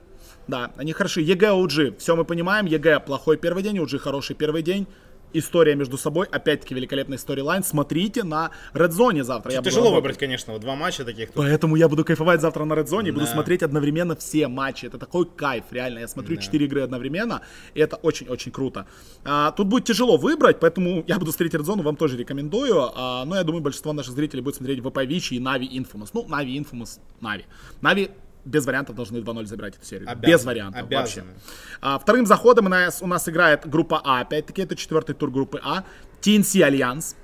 [0.47, 1.21] Да, они хороши.
[1.21, 2.65] EG, OG, все мы понимаем.
[2.65, 4.87] EG плохой первый день, OG хороший первый день.
[5.33, 7.61] История между собой, опять-таки великолепный storyline.
[7.61, 9.51] Смотрите на Red Zone завтра.
[9.51, 10.03] Я буду Тяжело работать.
[10.03, 11.27] выбрать, конечно, вот два матча таких.
[11.27, 11.35] тут.
[11.35, 13.31] Поэтому я буду кайфовать завтра на Red Zone и буду Да.
[13.33, 14.85] смотреть одновременно все матчи.
[14.85, 15.99] Это такой кайф, реально.
[15.99, 17.41] Я смотрю 4 игры одновременно,
[17.73, 18.85] и это очень-очень круто.
[19.25, 22.89] А, тут будет тяжело выбрать, поэтому я буду смотреть Red Zone, вам тоже рекомендую.
[22.95, 26.11] А, но я думаю, большинство наших зрителей будет смотреть VP Vici и Navi Infamous.
[26.13, 27.43] Ну, Navi Infamous, Navi.
[27.81, 28.09] Navi
[28.45, 30.09] без вариантов должны 2-0 забирать эту серию.
[30.09, 31.27] Обязаны, без вариантов обязаны.
[31.27, 31.41] вообще.
[31.81, 34.21] А, вторым заходом у нас, у нас играет группа А.
[34.21, 35.83] Опять-таки, это четвертый тур группы А.
[36.21, 37.15] TNC Alliance.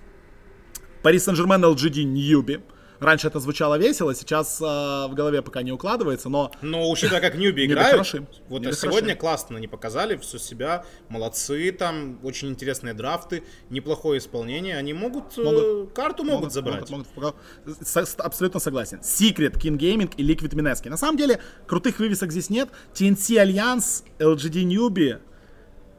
[1.03, 2.61] Paris Saint-Germain LGD Newbee.
[3.01, 7.33] Раньше это звучало весело, сейчас а, в голове пока не укладывается, но Но учитывая, как
[7.35, 8.07] Newbee играют,
[8.47, 14.93] вот сегодня классно они показали все себя, молодцы, там очень интересные драфты, неплохое исполнение, они
[14.93, 15.93] могут, э, Могут.
[15.93, 16.87] карту могут, забрать.
[16.91, 17.35] могут, могут.
[17.65, 18.99] С- абсолютно согласен.
[18.99, 20.89] Secret, Keen Gaming и Liquid Mineski.
[20.89, 22.69] На самом деле, крутых вывесок здесь нет.
[22.93, 25.19] TNC Alliance, LGD Newbee,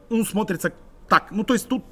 [0.09, 0.71] ну, смотрится
[1.13, 1.31] так.
[1.31, 1.83] Ну, то есть тут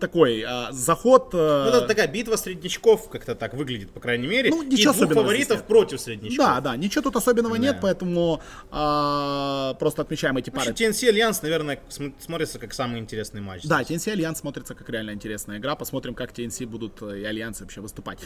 [0.00, 1.30] такой а, заход...
[1.34, 4.50] а, Ну, это такая битва среднячков, как-то так выглядит, по крайней мере.
[4.50, 5.66] Ну, и ничего двух особенного фаворитов нет.
[5.66, 6.46] против среднячков.
[6.46, 7.80] Да, да, ничего тут особенного нет, Да.
[7.82, 10.66] поэтому а, просто отмечаем эти пары.
[10.68, 13.62] Вообще, TNC Alliance, наверное, см- смотрится как самый интересный матч.
[13.64, 15.74] Да, TNC Alliance смотрится как реально интересная игра.
[15.74, 18.18] Посмотрим, как TNC будут э, и Альянсы вообще выступать.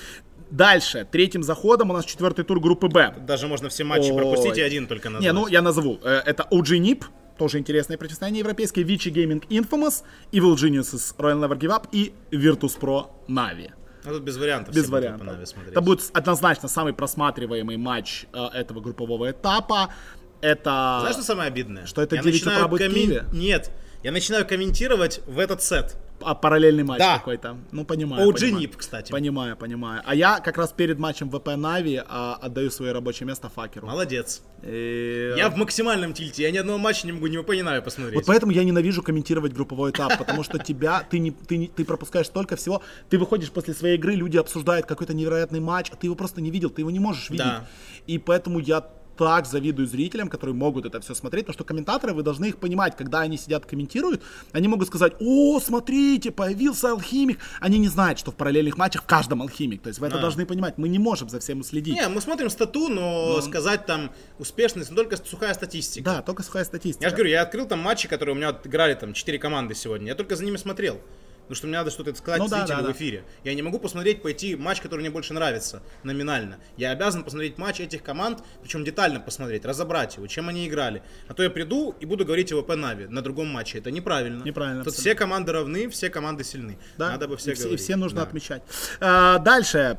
[0.51, 3.15] Дальше, третьим заходом у нас четвертый тур группы Б.
[3.27, 4.17] Даже можно все матчи Ой.
[4.17, 5.25] пропустить и один только назвать.
[5.25, 5.99] Не, ну я назову.
[6.03, 7.05] Э, Это OG NIP,
[7.39, 13.07] тоже интересное противостояние европейское, Vici Gaming Infamous, Evil Geniuses Royal Never Give Up и Virtus.pro
[13.29, 13.71] Na'Vi.
[14.05, 14.75] Ну, тут без вариантов.
[14.75, 15.29] Без вариантов.
[15.67, 19.93] Это будет однозначно самый просматриваемый матч э, этого группового этапа.
[20.41, 20.99] Это...
[21.01, 21.87] Знаешь, что самое обидное?
[21.87, 23.25] Что это Я 9 начинаю коммен-?
[23.33, 23.71] Нет,
[24.03, 25.97] я начинаю комментировать в этот сет.
[26.21, 27.19] А, параллельный матч Да.
[27.19, 27.57] какой-то.
[27.73, 28.29] Ну, понимаю.
[28.29, 28.65] OG понимаю.
[28.65, 29.11] NIP, кстати.
[29.13, 30.03] Понимаю, понимаю.
[30.05, 33.87] А я как раз перед матчем ВП Нави а, отдаю свое рабочее место Факеру.
[33.87, 34.43] Молодец.
[34.63, 38.17] И- Я в максимальном тильте, я ни одного матча не могу, не понимаю посмотреть.
[38.17, 41.85] Вот поэтому я ненавижу комментировать групповой этап, потому что тебя, ты, не, ты, не, ты
[41.85, 42.83] пропускаешь столько всего.
[43.09, 46.51] Ты выходишь после своей игры, люди обсуждают какой-то невероятный матч, а ты его просто не
[46.51, 47.47] видел, ты его не можешь видеть.
[47.47, 47.67] Да.
[48.07, 48.85] И поэтому я
[49.19, 52.97] так завидую зрителям, которые могут это все смотреть, потому что комментаторы, вы должны их понимать,
[52.97, 57.39] когда они сидят комментируют, они могут сказать, о, смотрите, появился алхимик.
[57.61, 59.83] Они не знают, что в параллельных матчах в каждом алхимик.
[59.83, 60.23] То есть вы это Да.
[60.23, 60.79] должны понимать.
[60.79, 61.95] Мы не можем за всем следить.
[61.95, 66.05] Не, мы смотрим стату, но сказать там успешность, ну, только сухая статистика.
[66.05, 67.05] Да, только сухая статистика.
[67.05, 70.09] Я же говорю, я открыл там матчи, которые у меня играли там 4 команды сегодня.
[70.09, 71.01] Я только за ними смотрел.
[71.49, 72.93] Потому что мне надо что-то сказать Ну да, зрителю да, в да.
[72.93, 73.25] эфире.
[73.43, 76.59] Я не могу посмотреть, пойти матч, который мне больше нравится, номинально.
[76.77, 81.03] Я обязан посмотреть матч этих команд, причем детально посмотреть, разобрать его, чем они играли.
[81.27, 83.79] А то я приду и буду говорить о VP Navi на другом матче.
[83.79, 84.43] Это неправильно.
[84.45, 85.11] Неправильно, Тут абсолютно.
[85.11, 86.79] все команды равны, все команды сильны.
[86.99, 87.81] Да, Надо бы все и, все, и говорить.
[87.85, 88.27] все нужно Да.
[88.27, 88.63] отмечать.
[89.01, 89.99] А, дальше,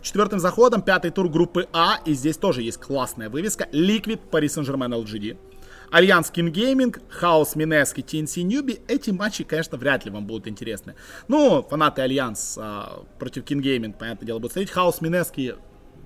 [0.00, 3.68] четвертым заходом, пятый тур группы А, и здесь тоже есть классная вывеска.
[3.70, 5.36] Liquid, Paris Saint-Germain, LGD.
[5.96, 8.80] Alliance Keen Gaming, Chaos Mineski, TNC Newbee.
[8.86, 10.94] Эти матчи, конечно, вряд ли вам будут интересны.
[11.26, 14.70] Ну, фанаты Альянс а, против Gaming, понятное дело, будут смотреть.
[14.72, 15.54] Chaos Mineski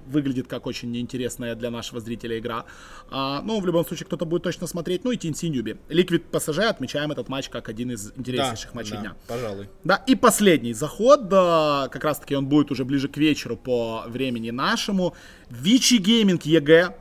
[0.06, 2.66] выглядит как очень неинтересная для нашего зрителя игра.
[3.10, 5.02] А, ну, в любом случае, кто-то будет точно смотреть.
[5.02, 5.76] Ну и TNC Newbee.
[5.88, 9.16] Liquid PSG отмечаем этот матч как один из Да, интереснейших матчей да, дня.
[9.26, 9.68] пожалуй.
[9.82, 14.04] Да, и последний заход, да, как раз таки он будет уже ближе к вечеру по
[14.06, 15.16] времени нашему.
[15.48, 16.94] Vici Gaming EG,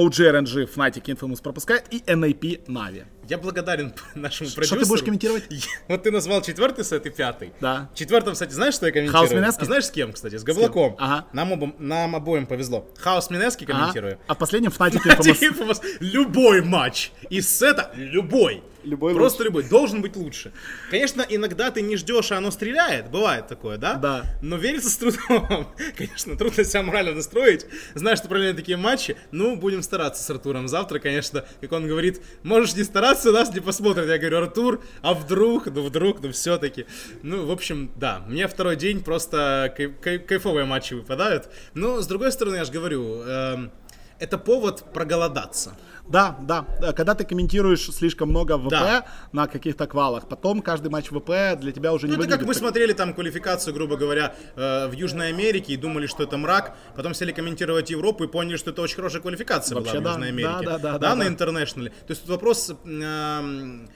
[0.00, 3.04] OG RNG Fnatic Infamous пропускает и NIP Navi.
[3.28, 4.80] Я благодарен нашему Что продюсеру.
[4.80, 5.44] ты будешь комментировать?
[5.88, 7.52] Вот ты назвал четвертый сет и пятый.
[7.60, 7.90] Да.
[7.94, 9.28] В четвертом, кстати, знаешь, что я комментирую?
[9.28, 9.60] Хаус Минески?
[9.62, 10.36] А знаешь с кем, кстати?
[10.36, 10.96] С Габлаком.
[10.98, 11.26] Ага.
[11.32, 12.88] Нам, обом- нам обоим повезло.
[12.98, 13.72] Хаус Минески Ага.
[13.78, 14.18] комментирую.
[14.26, 15.56] А в последнем Fnatic Fnatic Infamous.
[15.56, 15.80] Infamous.
[16.00, 18.62] Любой матч из сета, любой.
[18.84, 19.64] Любой Просто любой.
[19.64, 20.52] Должен быть лучше.
[20.90, 23.10] Конечно, иногда ты не ждешь, а оно стреляет.
[23.10, 23.94] Бывает такое, да?
[23.94, 24.24] Да.
[24.42, 25.74] Но верится с трудом.
[25.96, 27.66] Конечно, трудно себя морально настроить.
[27.94, 29.16] Знаешь, что параллельно такие матчи.
[29.30, 31.44] Ну, будем стараться с Артуром завтра, конечно.
[31.60, 34.08] Как он говорит, можешь не стараться, нас не посмотрит.
[34.08, 36.86] Я говорю, Артур, а вдруг, ну вдруг, ну все-таки.
[37.22, 41.48] Ну, в общем, да, мне второй день просто кай- кай- кайфовые матчи выпадают.
[41.74, 43.72] Но, с другой стороны, я же говорю, эм,
[44.20, 45.76] это повод проголодаться.
[46.08, 46.66] Да, да.
[46.82, 49.04] Э, Когда ты комментируешь слишком много VP Да.
[49.32, 52.48] на каких-то квалах, потом каждый матч VP для тебя уже не Ну, это как мы
[52.52, 56.76] так- смотрели там квалификацию, грубо говоря, э, в Южной Америке и думали, что это мрак,
[56.96, 60.10] потом сели комментировать Европу и поняли, что это очень хорошая квалификация Вообще была в да,
[60.10, 60.66] Южной Америке.
[60.66, 61.28] да, да, да, да, на да.
[61.30, 61.90] International'е.
[61.90, 63.88] То есть тут вопрос, эм,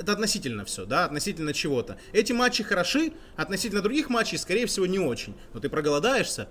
[0.00, 1.96] это относительно все, да, относительно чего-то.
[2.12, 5.34] Эти матчи хороши, относительно других матчей, скорее всего, не очень.
[5.54, 6.48] Но ты проголодаешься,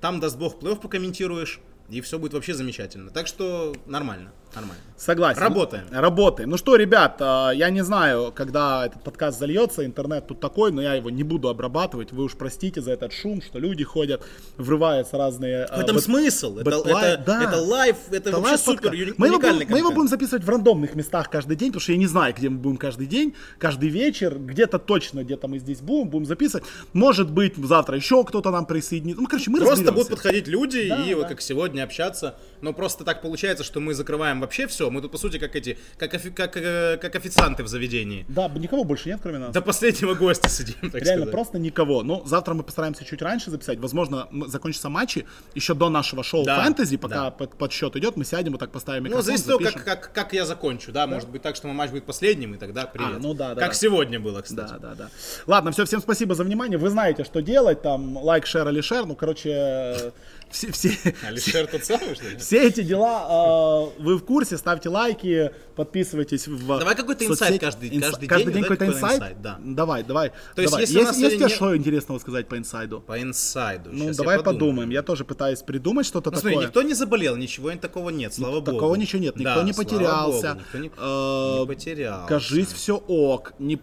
[0.00, 3.10] там, даст бог, плей-офф покомментируешь, и все будет вообще замечательно.
[3.10, 4.82] Так что нормально, нормально.
[4.96, 5.40] Согласен.
[5.40, 5.84] Работаем.
[5.90, 6.50] Работаем.
[6.50, 10.82] Ну что, ребят, а, я не знаю, когда этот подкаст зальется, интернет тут такой, но
[10.82, 12.12] я его не буду обрабатывать.
[12.12, 14.22] Вы уж простите за этот шум, что люди ходят,
[14.58, 15.64] врываются разные...
[15.64, 16.58] а, В этом бэк- смысл.
[16.58, 17.44] Это, бэклай- это, да.
[17.44, 20.94] это live, это, Это вообще супер мы его, будем, мы его будем записывать в рандомных
[20.94, 24.38] местах каждый день, потому что я не знаю, где мы будем каждый день, каждый вечер,
[24.38, 26.66] где-то точно, где-то мы здесь будем, будем записывать.
[26.92, 29.22] Может быть, завтра еще кто-то нам присоединится.
[29.22, 29.92] Ну, короче, мы Просто разберемся.
[29.94, 31.26] будут подходить люди Да, и да.
[31.26, 32.36] как сегодня общаться.
[32.60, 34.90] Но просто так получается, что мы закрываем вообще все.
[34.90, 38.24] Мы тут, по сути, как эти, как, офи- как, э, как официанты в заведении.
[38.28, 39.52] Да, никого больше нет, кроме нас.
[39.52, 41.30] До последнего гостя сидим, так Реально, сказать.
[41.30, 42.02] просто никого.
[42.02, 43.78] Ну, завтра мы постараемся чуть раньше записать.
[43.78, 47.30] Возможно, закончатся матчи еще до нашего шоу Да, фэнтези, пока да.
[47.30, 50.12] под, подсчет идет, мы сядем, вот так поставим Ну, микрофон, зависит от того, как, как,
[50.12, 53.16] как я закончу, да, может быть так, что мой матч будет последним, и тогда привет.
[53.16, 53.74] А, ну да, да, Как да.
[53.74, 54.70] сегодня было, кстати.
[54.72, 55.10] Да, да, да.
[55.46, 56.78] Ладно, все, всем спасибо за внимание.
[56.78, 57.82] Вы знаете, что делать.
[57.82, 59.06] Там лайк, share, Алишер.
[59.06, 60.12] Ну, короче,
[60.50, 60.90] все, все,
[61.26, 62.36] Алишер тот самый, что ли?
[62.36, 64.58] все эти дела э, вы в курсе.
[64.58, 67.44] Ставьте лайки, подписывайтесь в Давай какой-то соцсети.
[67.54, 69.14] инсайт каждый- Инс- каждый каждый день, какой-то инсайт?
[69.16, 69.58] инсайт, да.
[69.62, 70.30] Давай, давай.
[70.54, 70.82] То есть, давай.
[70.82, 73.00] если есть, есть не- что интересного сказать по инсайду?
[73.00, 73.90] По инсайду.
[73.92, 74.90] Ну, давай я подумаем.
[74.90, 76.66] Я тоже пытаюсь придумать что-то Ну, смотри, такое.
[76.66, 78.72] никто не заболел, ничего такого нет, слава богу.
[78.72, 80.48] Такого ничего нет, никто Да, не потерялся.
[80.54, 82.26] богу, никто не, Э, не потерялся.
[82.28, 83.52] Кажись, все ок.
[83.58, 83.80] Не...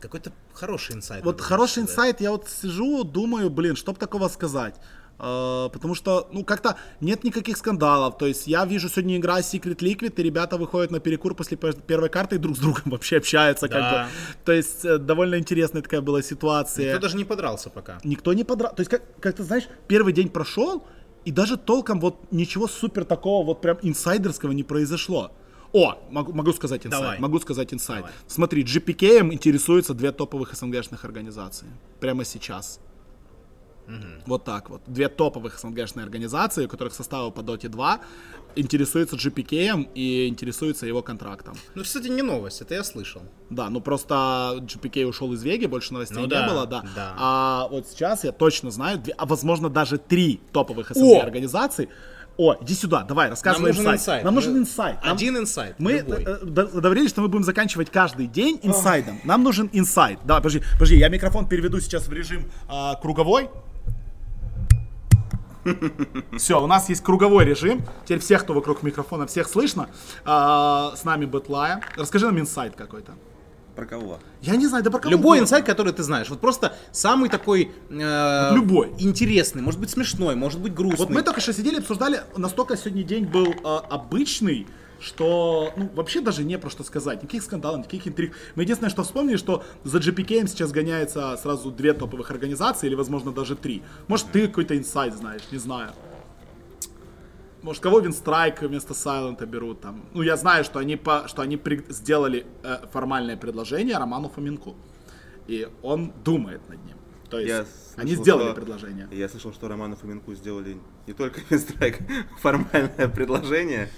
[0.00, 1.24] Какой-то хороший инсайт.
[1.24, 4.74] Вот хороший инсайт, я вот сижу, думаю, блин, что б такого сказать.
[5.20, 8.18] Э, потому что, ну, как-то нет никаких скандалов.
[8.18, 11.80] То есть я вижу сегодня игра Secret Liquid, и ребята выходят на перекур после пер-
[11.80, 13.68] первой карты и друг с другом вообще общаются.
[13.68, 14.04] Как Да.
[14.04, 14.10] бы.
[14.44, 16.86] То есть э, довольно интересная такая была ситуация.
[16.86, 17.98] Никто даже не подрался пока.
[18.04, 18.74] Никто не подрал.
[18.74, 20.84] То есть, как, как ты знаешь, первый день прошел,
[21.24, 25.32] и даже толком вот ничего супер такого вот прям инсайдерского не произошло.
[25.72, 27.02] О, могу, могу сказать инсайд.
[27.02, 27.18] Давай.
[27.18, 27.98] Могу сказать инсайд.
[28.00, 28.12] Давай.
[28.26, 31.66] Смотри, GPK интересуются две топовых СНГшных организации.
[32.00, 32.80] Прямо сейчас.
[34.26, 34.82] Вот так вот.
[34.86, 38.00] Две топовых СНГшные организации, у которых составы по Dota 2,
[38.56, 41.54] интересуются GPK и интересуются его контрактом.
[41.74, 43.22] Ну, кстати, не новость, это я слышал.
[43.50, 46.82] Да, ну просто GPK ушел из Веги, больше новостей Ну не да, было, да.
[46.94, 47.14] да.
[47.18, 50.94] А вот сейчас я точно знаю, две- а возможно даже три топовых О!
[50.94, 51.88] СНГ организации.
[52.36, 54.00] О, иди сюда, давай, рассказывай Нам нужен инсайт.
[54.00, 54.24] инсайт.
[54.24, 55.02] Нам Мы- нужен инсайт.
[55.04, 59.20] Нам- Один инсайт, Мы э, до- договорились, что мы будем заканчивать каждый день инсайдом.
[59.24, 60.20] Нам нужен инсайт.
[60.24, 63.50] Да, подожди, подожди, я микрофон переведу сейчас в режим а, круговой.
[66.36, 67.82] Все, у нас есть круговой режим.
[68.04, 69.88] Теперь всех, кто вокруг микрофона, всех слышно.
[70.24, 71.82] А, с нами Бэтлая.
[71.96, 73.12] Расскажи нам инсайт какой-то.
[73.76, 74.18] Про кого?
[74.40, 75.42] Я не знаю, да про кого Любой угодно.
[75.44, 76.28] инсайт, который ты знаешь.
[76.30, 77.70] Вот просто самый такой...
[77.90, 78.92] э, Любой.
[78.98, 80.98] Интересный, может быть смешной, может быть грустный.
[80.98, 84.66] Вот мы только что сидели, обсуждали, настолько сегодня день был э, обычный,
[85.00, 87.22] что, ну, вообще даже не про что сказать.
[87.22, 88.34] Никаких скандалов, никаких интриг.
[88.56, 93.32] Мы единственное, что вспомнили, что за GPK сейчас гоняется сразу две топовых организации, или, возможно,
[93.32, 93.82] даже три.
[94.08, 95.92] Может, ты какой-то инсайт знаешь, не знаю.
[97.62, 100.04] Может, кого Винстрайк вместо Сайлента берут там.
[100.14, 104.76] Ну, я знаю, что они, по, что они при- сделали э, формальное предложение Роману Фоминку.
[105.48, 106.96] И он думает над ним.
[107.28, 107.64] То есть, Я
[107.96, 109.08] они слышал, сделали что- предложение.
[109.10, 110.76] Я слышал, что Роману Фоменку сделали
[111.08, 111.98] не только Винстрайк
[112.40, 113.90] формальное предложение,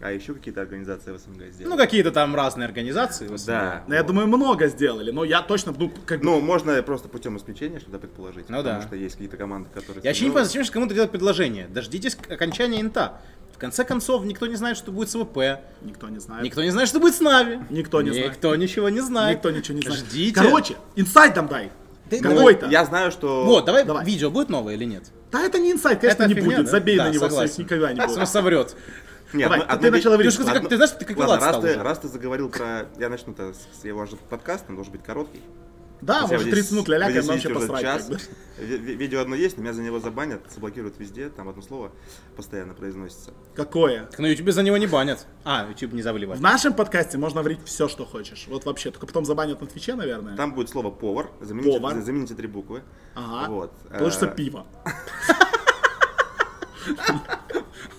[0.00, 1.72] а еще какие-то организации в СНГ сделали.
[1.72, 3.26] Ну, какие-то там разные организации.
[3.26, 3.66] в основном.
[3.70, 3.84] да.
[3.86, 6.24] Ну, я думаю, много сделали, но я точно, ну, как бы...
[6.24, 8.48] Ну, можно просто путем исключения что-то предположить.
[8.48, 8.86] Ну потому да.
[8.86, 10.02] что есть какие-то команды, которые...
[10.02, 11.66] Я вообще не понимаю, зачем же кому-то делать предложение.
[11.68, 13.20] Дождитесь окончания инта.
[13.54, 15.60] В конце концов, никто не знает, что будет с ВП.
[15.82, 16.44] Никто не знает.
[16.44, 17.58] Никто не знает, что будет с Нави.
[17.70, 18.30] Никто не знает.
[18.30, 19.38] Никто ничего не знает.
[19.38, 19.98] Никто ничего не знает.
[19.98, 20.34] Ждите.
[20.34, 21.72] Короче, инсайт там дай.
[22.08, 22.66] Ты- Какой-то.
[22.68, 23.44] Я знаю, что...
[23.44, 24.04] Вот, давай, Давай.
[24.04, 25.10] видео будет новое или нет?
[25.30, 26.64] Да это не инсайт, конечно, Это не фигня, будет.
[26.66, 26.70] да?
[26.70, 27.48] Забей Да, на него, согласен.
[27.48, 28.28] Сэйс, никогда не Он будет.
[28.28, 28.76] соврет.
[29.32, 31.16] Нет, Давай, ну, ты- одну ты вещь- начал говорить, Ты, как- ты знаешь, ты как
[31.18, 32.86] Ладно, Влад раз стал ты, раз ты заговорил про...
[32.98, 33.84] Я начну-то с...
[33.84, 35.42] Я ваш подкаст, он должен быть короткий.
[36.00, 37.82] Да, Хотя может вы 30 здесь- минут ля-ля, здесь вообще посрать.
[37.82, 38.08] час.
[38.56, 41.90] Видео одно есть, но меня за него забанят, заблокируют везде, там одно слово
[42.36, 43.32] постоянно произносится.
[43.56, 44.04] Какое?
[44.06, 45.26] Так на Ютубе за него не банят.
[45.44, 48.46] А, Ютуб не забыли В нашем подкасте можно говорить все, что хочешь.
[48.48, 50.36] Вот вообще, только потом забанят на Твиче, наверное.
[50.36, 51.96] Там будет слово повар, замените, Повар.
[51.96, 52.82] за- замените три буквы.
[53.16, 53.50] Ага.
[53.50, 53.72] Вот.
[53.90, 54.66] Получится Э, пиво.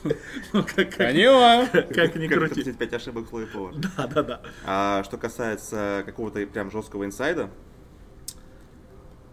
[0.53, 1.67] Ну, как- как- Понимаю.
[1.71, 2.63] Как Как крути.
[2.63, 3.75] 35 ошибок слоя повара.
[3.97, 4.41] Да, да, да.
[4.65, 7.49] А что касается какого-то прям жесткого инсайда,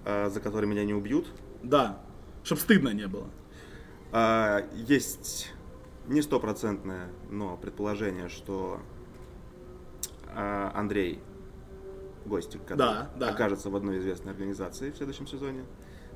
[0.04, 1.26] а, за который меня не убьют,
[1.62, 2.00] Да.
[2.44, 3.28] Чтоб стыдно не было.
[4.12, 5.52] а, есть
[6.06, 8.80] не стопроцентное, но предположение, что
[10.28, 11.20] а, Андрей
[12.24, 13.28] Гостик, который Да, да.
[13.30, 15.64] окажется в одной известной организации в следующем сезоне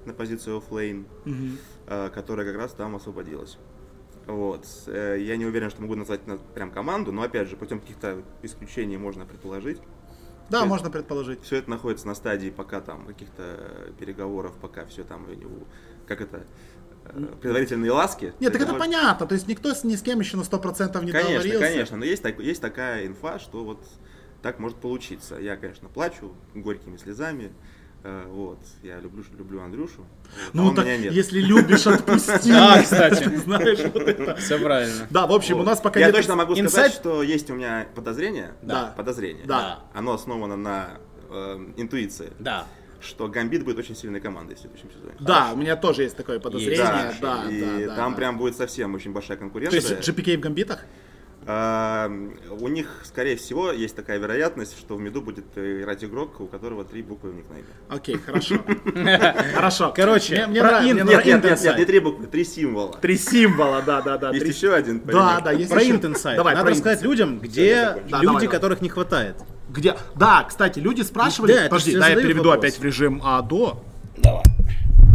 [0.06, 1.06] на позицию оффлейн,
[1.86, 3.58] а, которая как раз там освободилась.
[4.30, 4.66] Вот.
[4.86, 8.22] Э, Я не уверен, что могу назвать на- прям команду, но опять же, путем каких-то
[8.42, 9.78] исключений можно предположить.
[10.50, 11.42] Да, Есть- можно предположить.
[11.42, 15.26] Все это находится на стадии пока там каких-то переговоров, пока все там,
[16.06, 16.44] как это,
[17.06, 18.32] э, предварительные ласки.
[18.40, 19.26] Нет, так это Договор- понятно.
[19.26, 21.58] То есть никто с, ни с кем еще на 100% не Конечно, договорился.
[21.72, 23.84] конечно, но есть, так- есть такая инфа, что вот
[24.42, 25.36] так может получиться.
[25.38, 27.52] Я, конечно, плачу горькими слезами,
[28.02, 31.12] вот, я люблю, люблю Андрюшу, а Ну он так, меня нет.
[31.12, 32.50] если любишь, отпусти.
[32.50, 33.24] Да, кстати.
[33.36, 34.36] Знаешь, вот это.
[34.36, 35.06] Все правильно.
[35.10, 38.54] Да, в общем, у нас пока Я точно могу сказать, что есть у меня подозрение,
[38.62, 38.94] Да.
[38.96, 39.80] подозрение, Да.
[39.92, 40.92] оно основано на
[41.28, 42.66] э, интуиции, Да.
[43.00, 45.14] что Гамбит будет очень сильной командой в следующем сезоне.
[45.20, 46.78] Да, у меня тоже есть такое подозрение.
[46.78, 48.16] Да, Да, и да, да, там да.
[48.16, 49.76] прям будет совсем очень большая То конкуренция.
[49.98, 50.84] есть GPK в гамбитах?
[51.52, 52.08] А,
[52.60, 56.46] у них, скорее всего, есть такая вероятность, что в меду будет э, играть игрок, у
[56.46, 57.64] которого три буквы в никнейме.
[57.88, 58.54] Окей, хорошо.
[59.54, 59.92] Хорошо.
[59.96, 62.96] Короче, мне, нравится, Нет, нет, нет, не три буквы, три символа.
[63.00, 64.30] Три символа, да, да, да.
[64.30, 66.36] Есть еще один Да, да, есть Про интенсайд.
[66.36, 68.46] Давай, Надо рассказать людям, где люди, давай, давай.
[68.46, 69.34] которых не хватает.
[69.70, 69.96] Где?
[70.14, 71.64] Да, кстати, люди спрашивали.
[71.64, 73.82] Подожди, да, я переведу опять в режим а, до.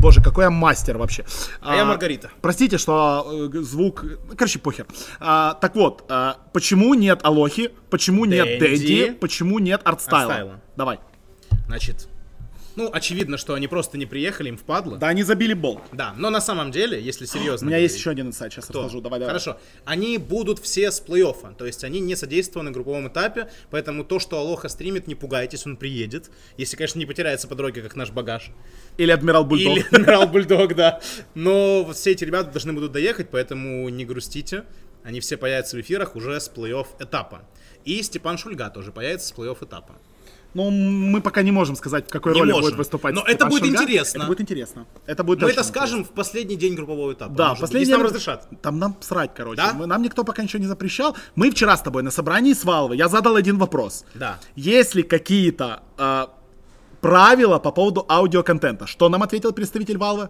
[0.02, 1.26] Боже, какой я мастер вообще.
[1.62, 2.30] А я Маргарита.
[2.42, 4.06] Простите, что э, звук...
[4.38, 4.86] Короче, похер.
[5.20, 7.72] А, так вот, а, почему нет Алохи?
[7.90, 9.18] Почему нет Дэнди.
[9.20, 9.82] Почему нет?
[9.84, 10.62] Артстайла.
[10.76, 11.00] Давай.
[11.68, 12.08] Значит,
[12.76, 14.98] ну, очевидно, что они просто не приехали, им впадло.
[14.98, 15.82] Да, они забили бол.
[15.92, 17.66] Да, но на самом деле, если У серьезно...
[17.66, 19.02] меня есть говорить, еще один инсайт, сейчас то- расскажу.
[19.02, 19.30] Давай, давай.
[19.34, 19.60] Хорошо.
[19.86, 24.38] Они будут все с плей-оффа, то есть они не содействованы групповом этапе, поэтому то, что
[24.40, 26.32] Алоха стримит, не пугайтесь, он приедет.
[26.58, 28.52] Если, конечно, не потеряется по дороге, как наш багаж.
[28.98, 29.78] Или Адмирал Бульдог.
[29.78, 31.02] Или Адмирал Бульдог, да.
[31.34, 34.66] Но все эти ребята должны будут доехать, поэтому не грустите.
[35.04, 37.44] Они все появятся в эфирах уже с плей-офф этапа.
[37.84, 39.96] И Степан Шульга тоже появится с плей-офф этапа.
[40.56, 42.63] Ну, мы пока не можем сказать, в какой Не роли можем.
[42.70, 43.84] будет выступать Но это будет Шульга.
[43.84, 44.18] интересно.
[44.20, 44.86] Это будет интересно.
[45.06, 47.34] Это будет Мы это скажем в последний день группового этапа.
[47.36, 48.48] Да, может последний если нам раз- разрешат.
[48.62, 49.58] Там нам срать, короче.
[49.62, 49.74] Да?
[49.74, 51.15] Мы- нам никто пока ничего не запрещал.
[51.36, 54.06] Мы вчера с тобой на собрании с Валвой, я задал один вопрос.
[54.15, 54.38] Да.
[54.56, 56.28] Есть ли какие-то э,
[57.02, 58.88] правила по поводу аудиоконтента?
[58.88, 60.30] Что нам ответил представитель Valve?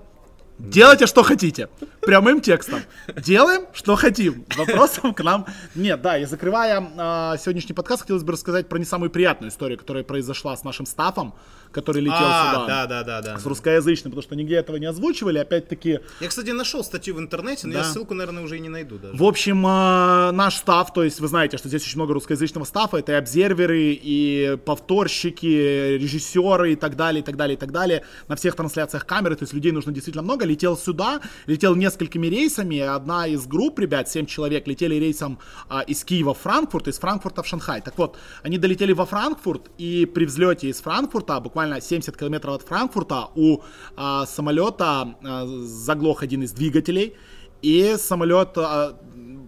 [0.57, 1.67] Делайте, что хотите.
[2.01, 2.79] Прямым текстом.
[3.17, 4.45] Делаем, что хотим.
[4.55, 6.01] Вопросом к нам нет.
[6.01, 10.03] Да, и закрывая э, сегодняшний подкаст, хотелось бы рассказать про не самую приятную историю, которая
[10.03, 11.35] произошла с нашим стафом,
[11.75, 12.65] который летел А, сюда.
[12.67, 13.39] да, да, да, да.
[13.39, 15.37] С русскоязычным, потому что нигде этого не озвучивали.
[15.39, 17.79] Опять-таки, Я, кстати, нашел статью в интернете, но Да.
[17.79, 19.15] я ссылку, наверное, уже и не найду даже.
[19.17, 22.97] В общем, э, наш став, то есть вы знаете, что здесь очень много русскоязычного стафа,
[22.97, 28.03] это и обзерверы, и повторщики, режиссеры и так далее, и так далее, и так далее.
[28.27, 30.45] На всех трансляциях камеры, то есть людей нужно действительно много.
[30.45, 32.79] Летел сюда, летел несколькими рейсами.
[32.79, 37.43] Одна из групп, ребят, 7 человек, летели рейсом а, из Киева в Франкфурт, из Франкфурта
[37.43, 37.81] в Шанхай.
[37.81, 42.61] Так вот, они долетели во Франкфурт, и при взлете из Франкфурта, буквально 70 километров от
[42.63, 43.59] Франкфурта, у
[43.95, 47.15] а, самолета а, заглох один из двигателей,
[47.61, 48.97] и самолет а,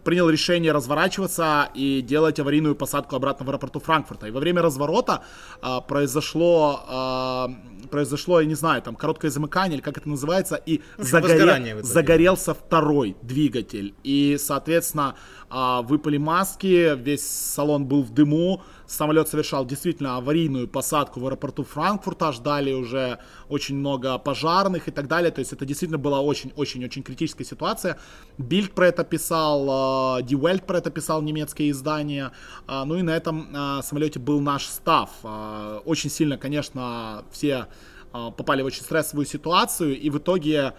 [0.04, 4.28] принял решение разворачиваться и делать аварийную посадку обратно в аэропорту Франкфурта.
[4.28, 5.24] И во время разворота
[5.62, 7.50] а, произошло, а,
[7.88, 12.54] произошло, я не знаю, там короткое замыкание или как это называется, и общем, загоре- загорелся
[12.54, 13.94] второй двигатель.
[14.04, 15.16] И, соответственно,
[15.50, 21.64] а, выпали маски, весь салон был в дыму, самолет совершал действительно аварийную посадку в аэропорту
[21.64, 23.20] Франкфурта, ждали уже
[23.50, 27.98] очень много пожарных и так далее, то есть это действительно была очень-очень-очень критическая ситуация.
[28.38, 32.32] Бильд про это писал, а, Die Welt про это писал, немецкое издание,
[32.68, 35.10] А, ну и на этом а, самолете был наш став.
[35.24, 37.68] А, Очень сильно, конечно, все а,
[38.12, 40.74] попали в очень стрессовую ситуацию, и в итоге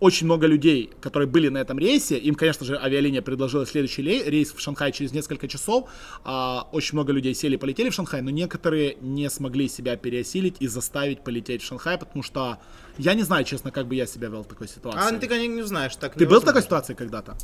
[0.00, 4.52] очень много людей, которые были на этом рейсе, им, конечно же, авиалиния предложила следующий рейс
[4.52, 5.90] в Шанхай через несколько часов.
[6.24, 10.56] А, очень много людей сели и полетели в Шанхай, но некоторые не смогли себя переосилить
[10.60, 12.58] и заставить полететь в Шанхай, потому что
[12.96, 15.00] я не знаю, честно, как бы я себя вел в такой ситуации.
[15.00, 15.96] А, ну ты, конечно, не знаешь.
[15.96, 17.36] Так Ты был в такой ситуации когда-то?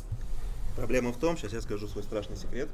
[0.77, 2.69] Проблема в том, сейчас я скажу свой страшный секрет.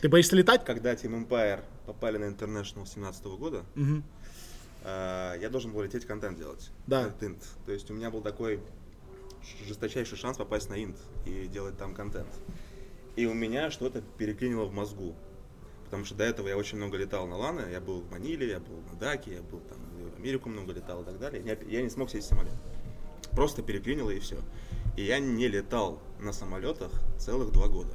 [0.00, 0.64] Ты боишься летать?
[0.64, 4.02] Когда Team Empire попали на International 17 года, Мгм.
[4.84, 6.70] Э, я должен был лететь контент делать.
[6.86, 7.14] Да.
[7.20, 7.42] Инт.
[7.66, 8.60] То есть у меня был такой
[9.66, 12.28] жесточайший шанс попасть на инт и делать там контент.
[13.16, 15.14] И у меня что-то переклинило в мозгу.
[15.84, 18.60] Потому что до этого я очень много летал на Ланы, я был в Маниле, я
[18.60, 19.78] был на Даке, я был там
[20.12, 21.42] в Америку много летал и так далее.
[21.44, 22.54] Я, я не смог сесть в самолет.
[23.32, 24.38] Просто переклинило и все.
[24.96, 27.94] И я не летал на самолетах целых два года.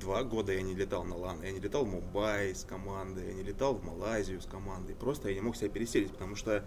[0.00, 3.34] Два года я не летал на Лан, я не летал в Мумбаи с командой, я
[3.34, 4.94] не летал в Малайзию с командой.
[4.94, 6.64] Просто я не мог себя переселить, потому что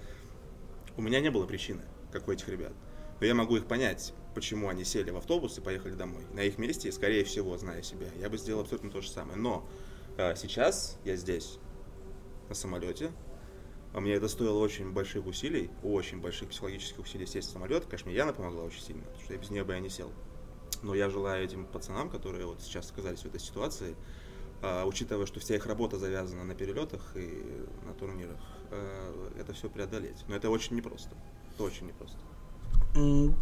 [0.98, 1.82] у меня не было причины,
[2.12, 2.74] как у этих ребят.
[3.20, 6.24] Но я могу их понять, почему они сели в автобус и поехали домой.
[6.32, 9.38] На их месте, скорее всего, зная себя, я бы сделал абсолютно то же самое.
[9.38, 9.68] Но
[10.18, 11.58] э, сейчас я здесь,
[12.50, 13.12] на самолете.
[13.94, 17.86] А мне это стоило очень больших усилий, очень больших психологических усилий сесть в самолет.
[17.86, 20.12] Конечно, мне Яна помогла очень сильно, потому что я без нее бы я не сел.
[20.84, 23.96] Но я желаю этим пацанам, которые вот сейчас оказались в этой ситуации,
[24.62, 27.44] а, учитывая, что вся их работа завязана на перелетах и
[27.86, 28.40] на турнирах,
[28.72, 30.24] а, это все преодолеть.
[30.28, 31.16] Но это очень непросто.
[31.54, 32.20] Это очень непросто.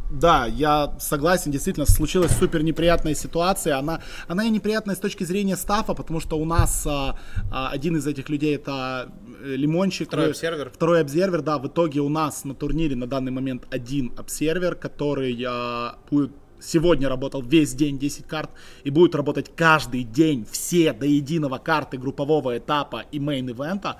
[0.09, 3.77] Да, я согласен, действительно, случилась супер неприятная ситуация.
[3.77, 7.19] Она, она и неприятная с точки зрения staff а, потому что у нас а,
[7.51, 9.11] а, один из этих людей это
[9.43, 10.07] э, Лимончик.
[10.07, 10.71] Второй observer.
[10.73, 11.57] Второй observer, да.
[11.57, 16.31] В итоге у нас на турнире на данный момент один observer, который а, будет
[16.61, 18.51] сегодня работал весь день 10 карт
[18.83, 23.97] и будет работать каждый день все до единого карты группового этапа и main event а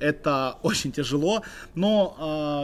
[0.00, 1.42] это очень тяжело,
[1.74, 2.16] но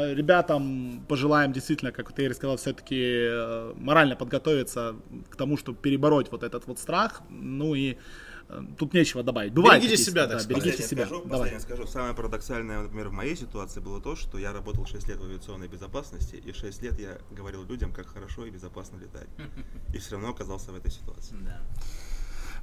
[0.03, 4.97] э, ребятам пожелаем действительно, как ты сказал, все-таки э, морально подготовиться
[5.31, 7.97] к тому, чтобы перебороть вот этот вот страх, ну и
[8.79, 9.53] тут нечего добавить.
[9.53, 11.07] Бывает берегите себя, да, берегите себя.
[11.07, 11.61] Скажу, Давай.
[11.61, 15.25] скажу, самое парадоксальное, например, в моей ситуации было то, что я работал 6 лет в
[15.25, 19.29] авиационной безопасности, и 6 лет я говорил людям, как хорошо и безопасно летать.
[19.95, 21.37] И все равно оказался в этой ситуации.
[21.41, 21.61] Да.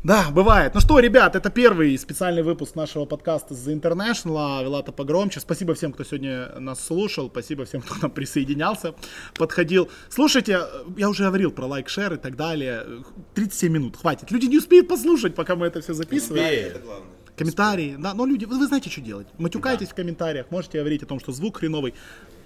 [0.03, 0.75] Да, бывает.
[0.75, 4.63] Ну что, ребят, это первый специальный выпуск нашего подкаста The International.
[4.63, 5.39] Вилата погромче.
[5.39, 7.29] Спасибо всем, кто сегодня нас слушал.
[7.29, 8.93] Спасибо всем, кто нам присоединялся,
[9.35, 9.89] подходил.
[10.09, 10.61] Слушайте,
[10.97, 12.85] я уже говорил про лайк, шер и так далее.
[13.33, 14.29] 37 минут, хватит.
[14.29, 16.67] Люди не успеют послушать, пока мы это все записываем.
[16.67, 17.07] Это главное.
[17.35, 19.27] Комментарии, да, но люди, вы, вы знаете, что делать.
[19.37, 19.93] Матюкайтесь да.
[19.93, 21.93] в комментариях, можете говорить о том, что звук хреновый.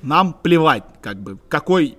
[0.02, 1.98] Нам плевать, как бы, какой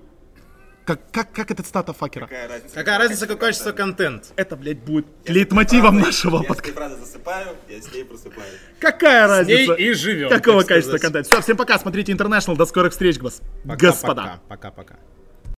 [0.85, 2.26] как, как, как этот стата факера?
[2.26, 4.33] Какая разница, какая разница какое качество контент?
[4.37, 6.68] Это, блядь, будет лейтмотивом нашего подкаста.
[6.68, 8.59] Я правда засыпаю, я с ней просыпаюсь.
[8.80, 9.74] Какая разница?
[9.74, 10.28] С ней и живем.
[10.28, 11.30] Какого качества контента?
[11.30, 14.41] Все, всем пока, смотрите International, до скорых встреч, господа.
[14.49, 14.97] Пока-пока.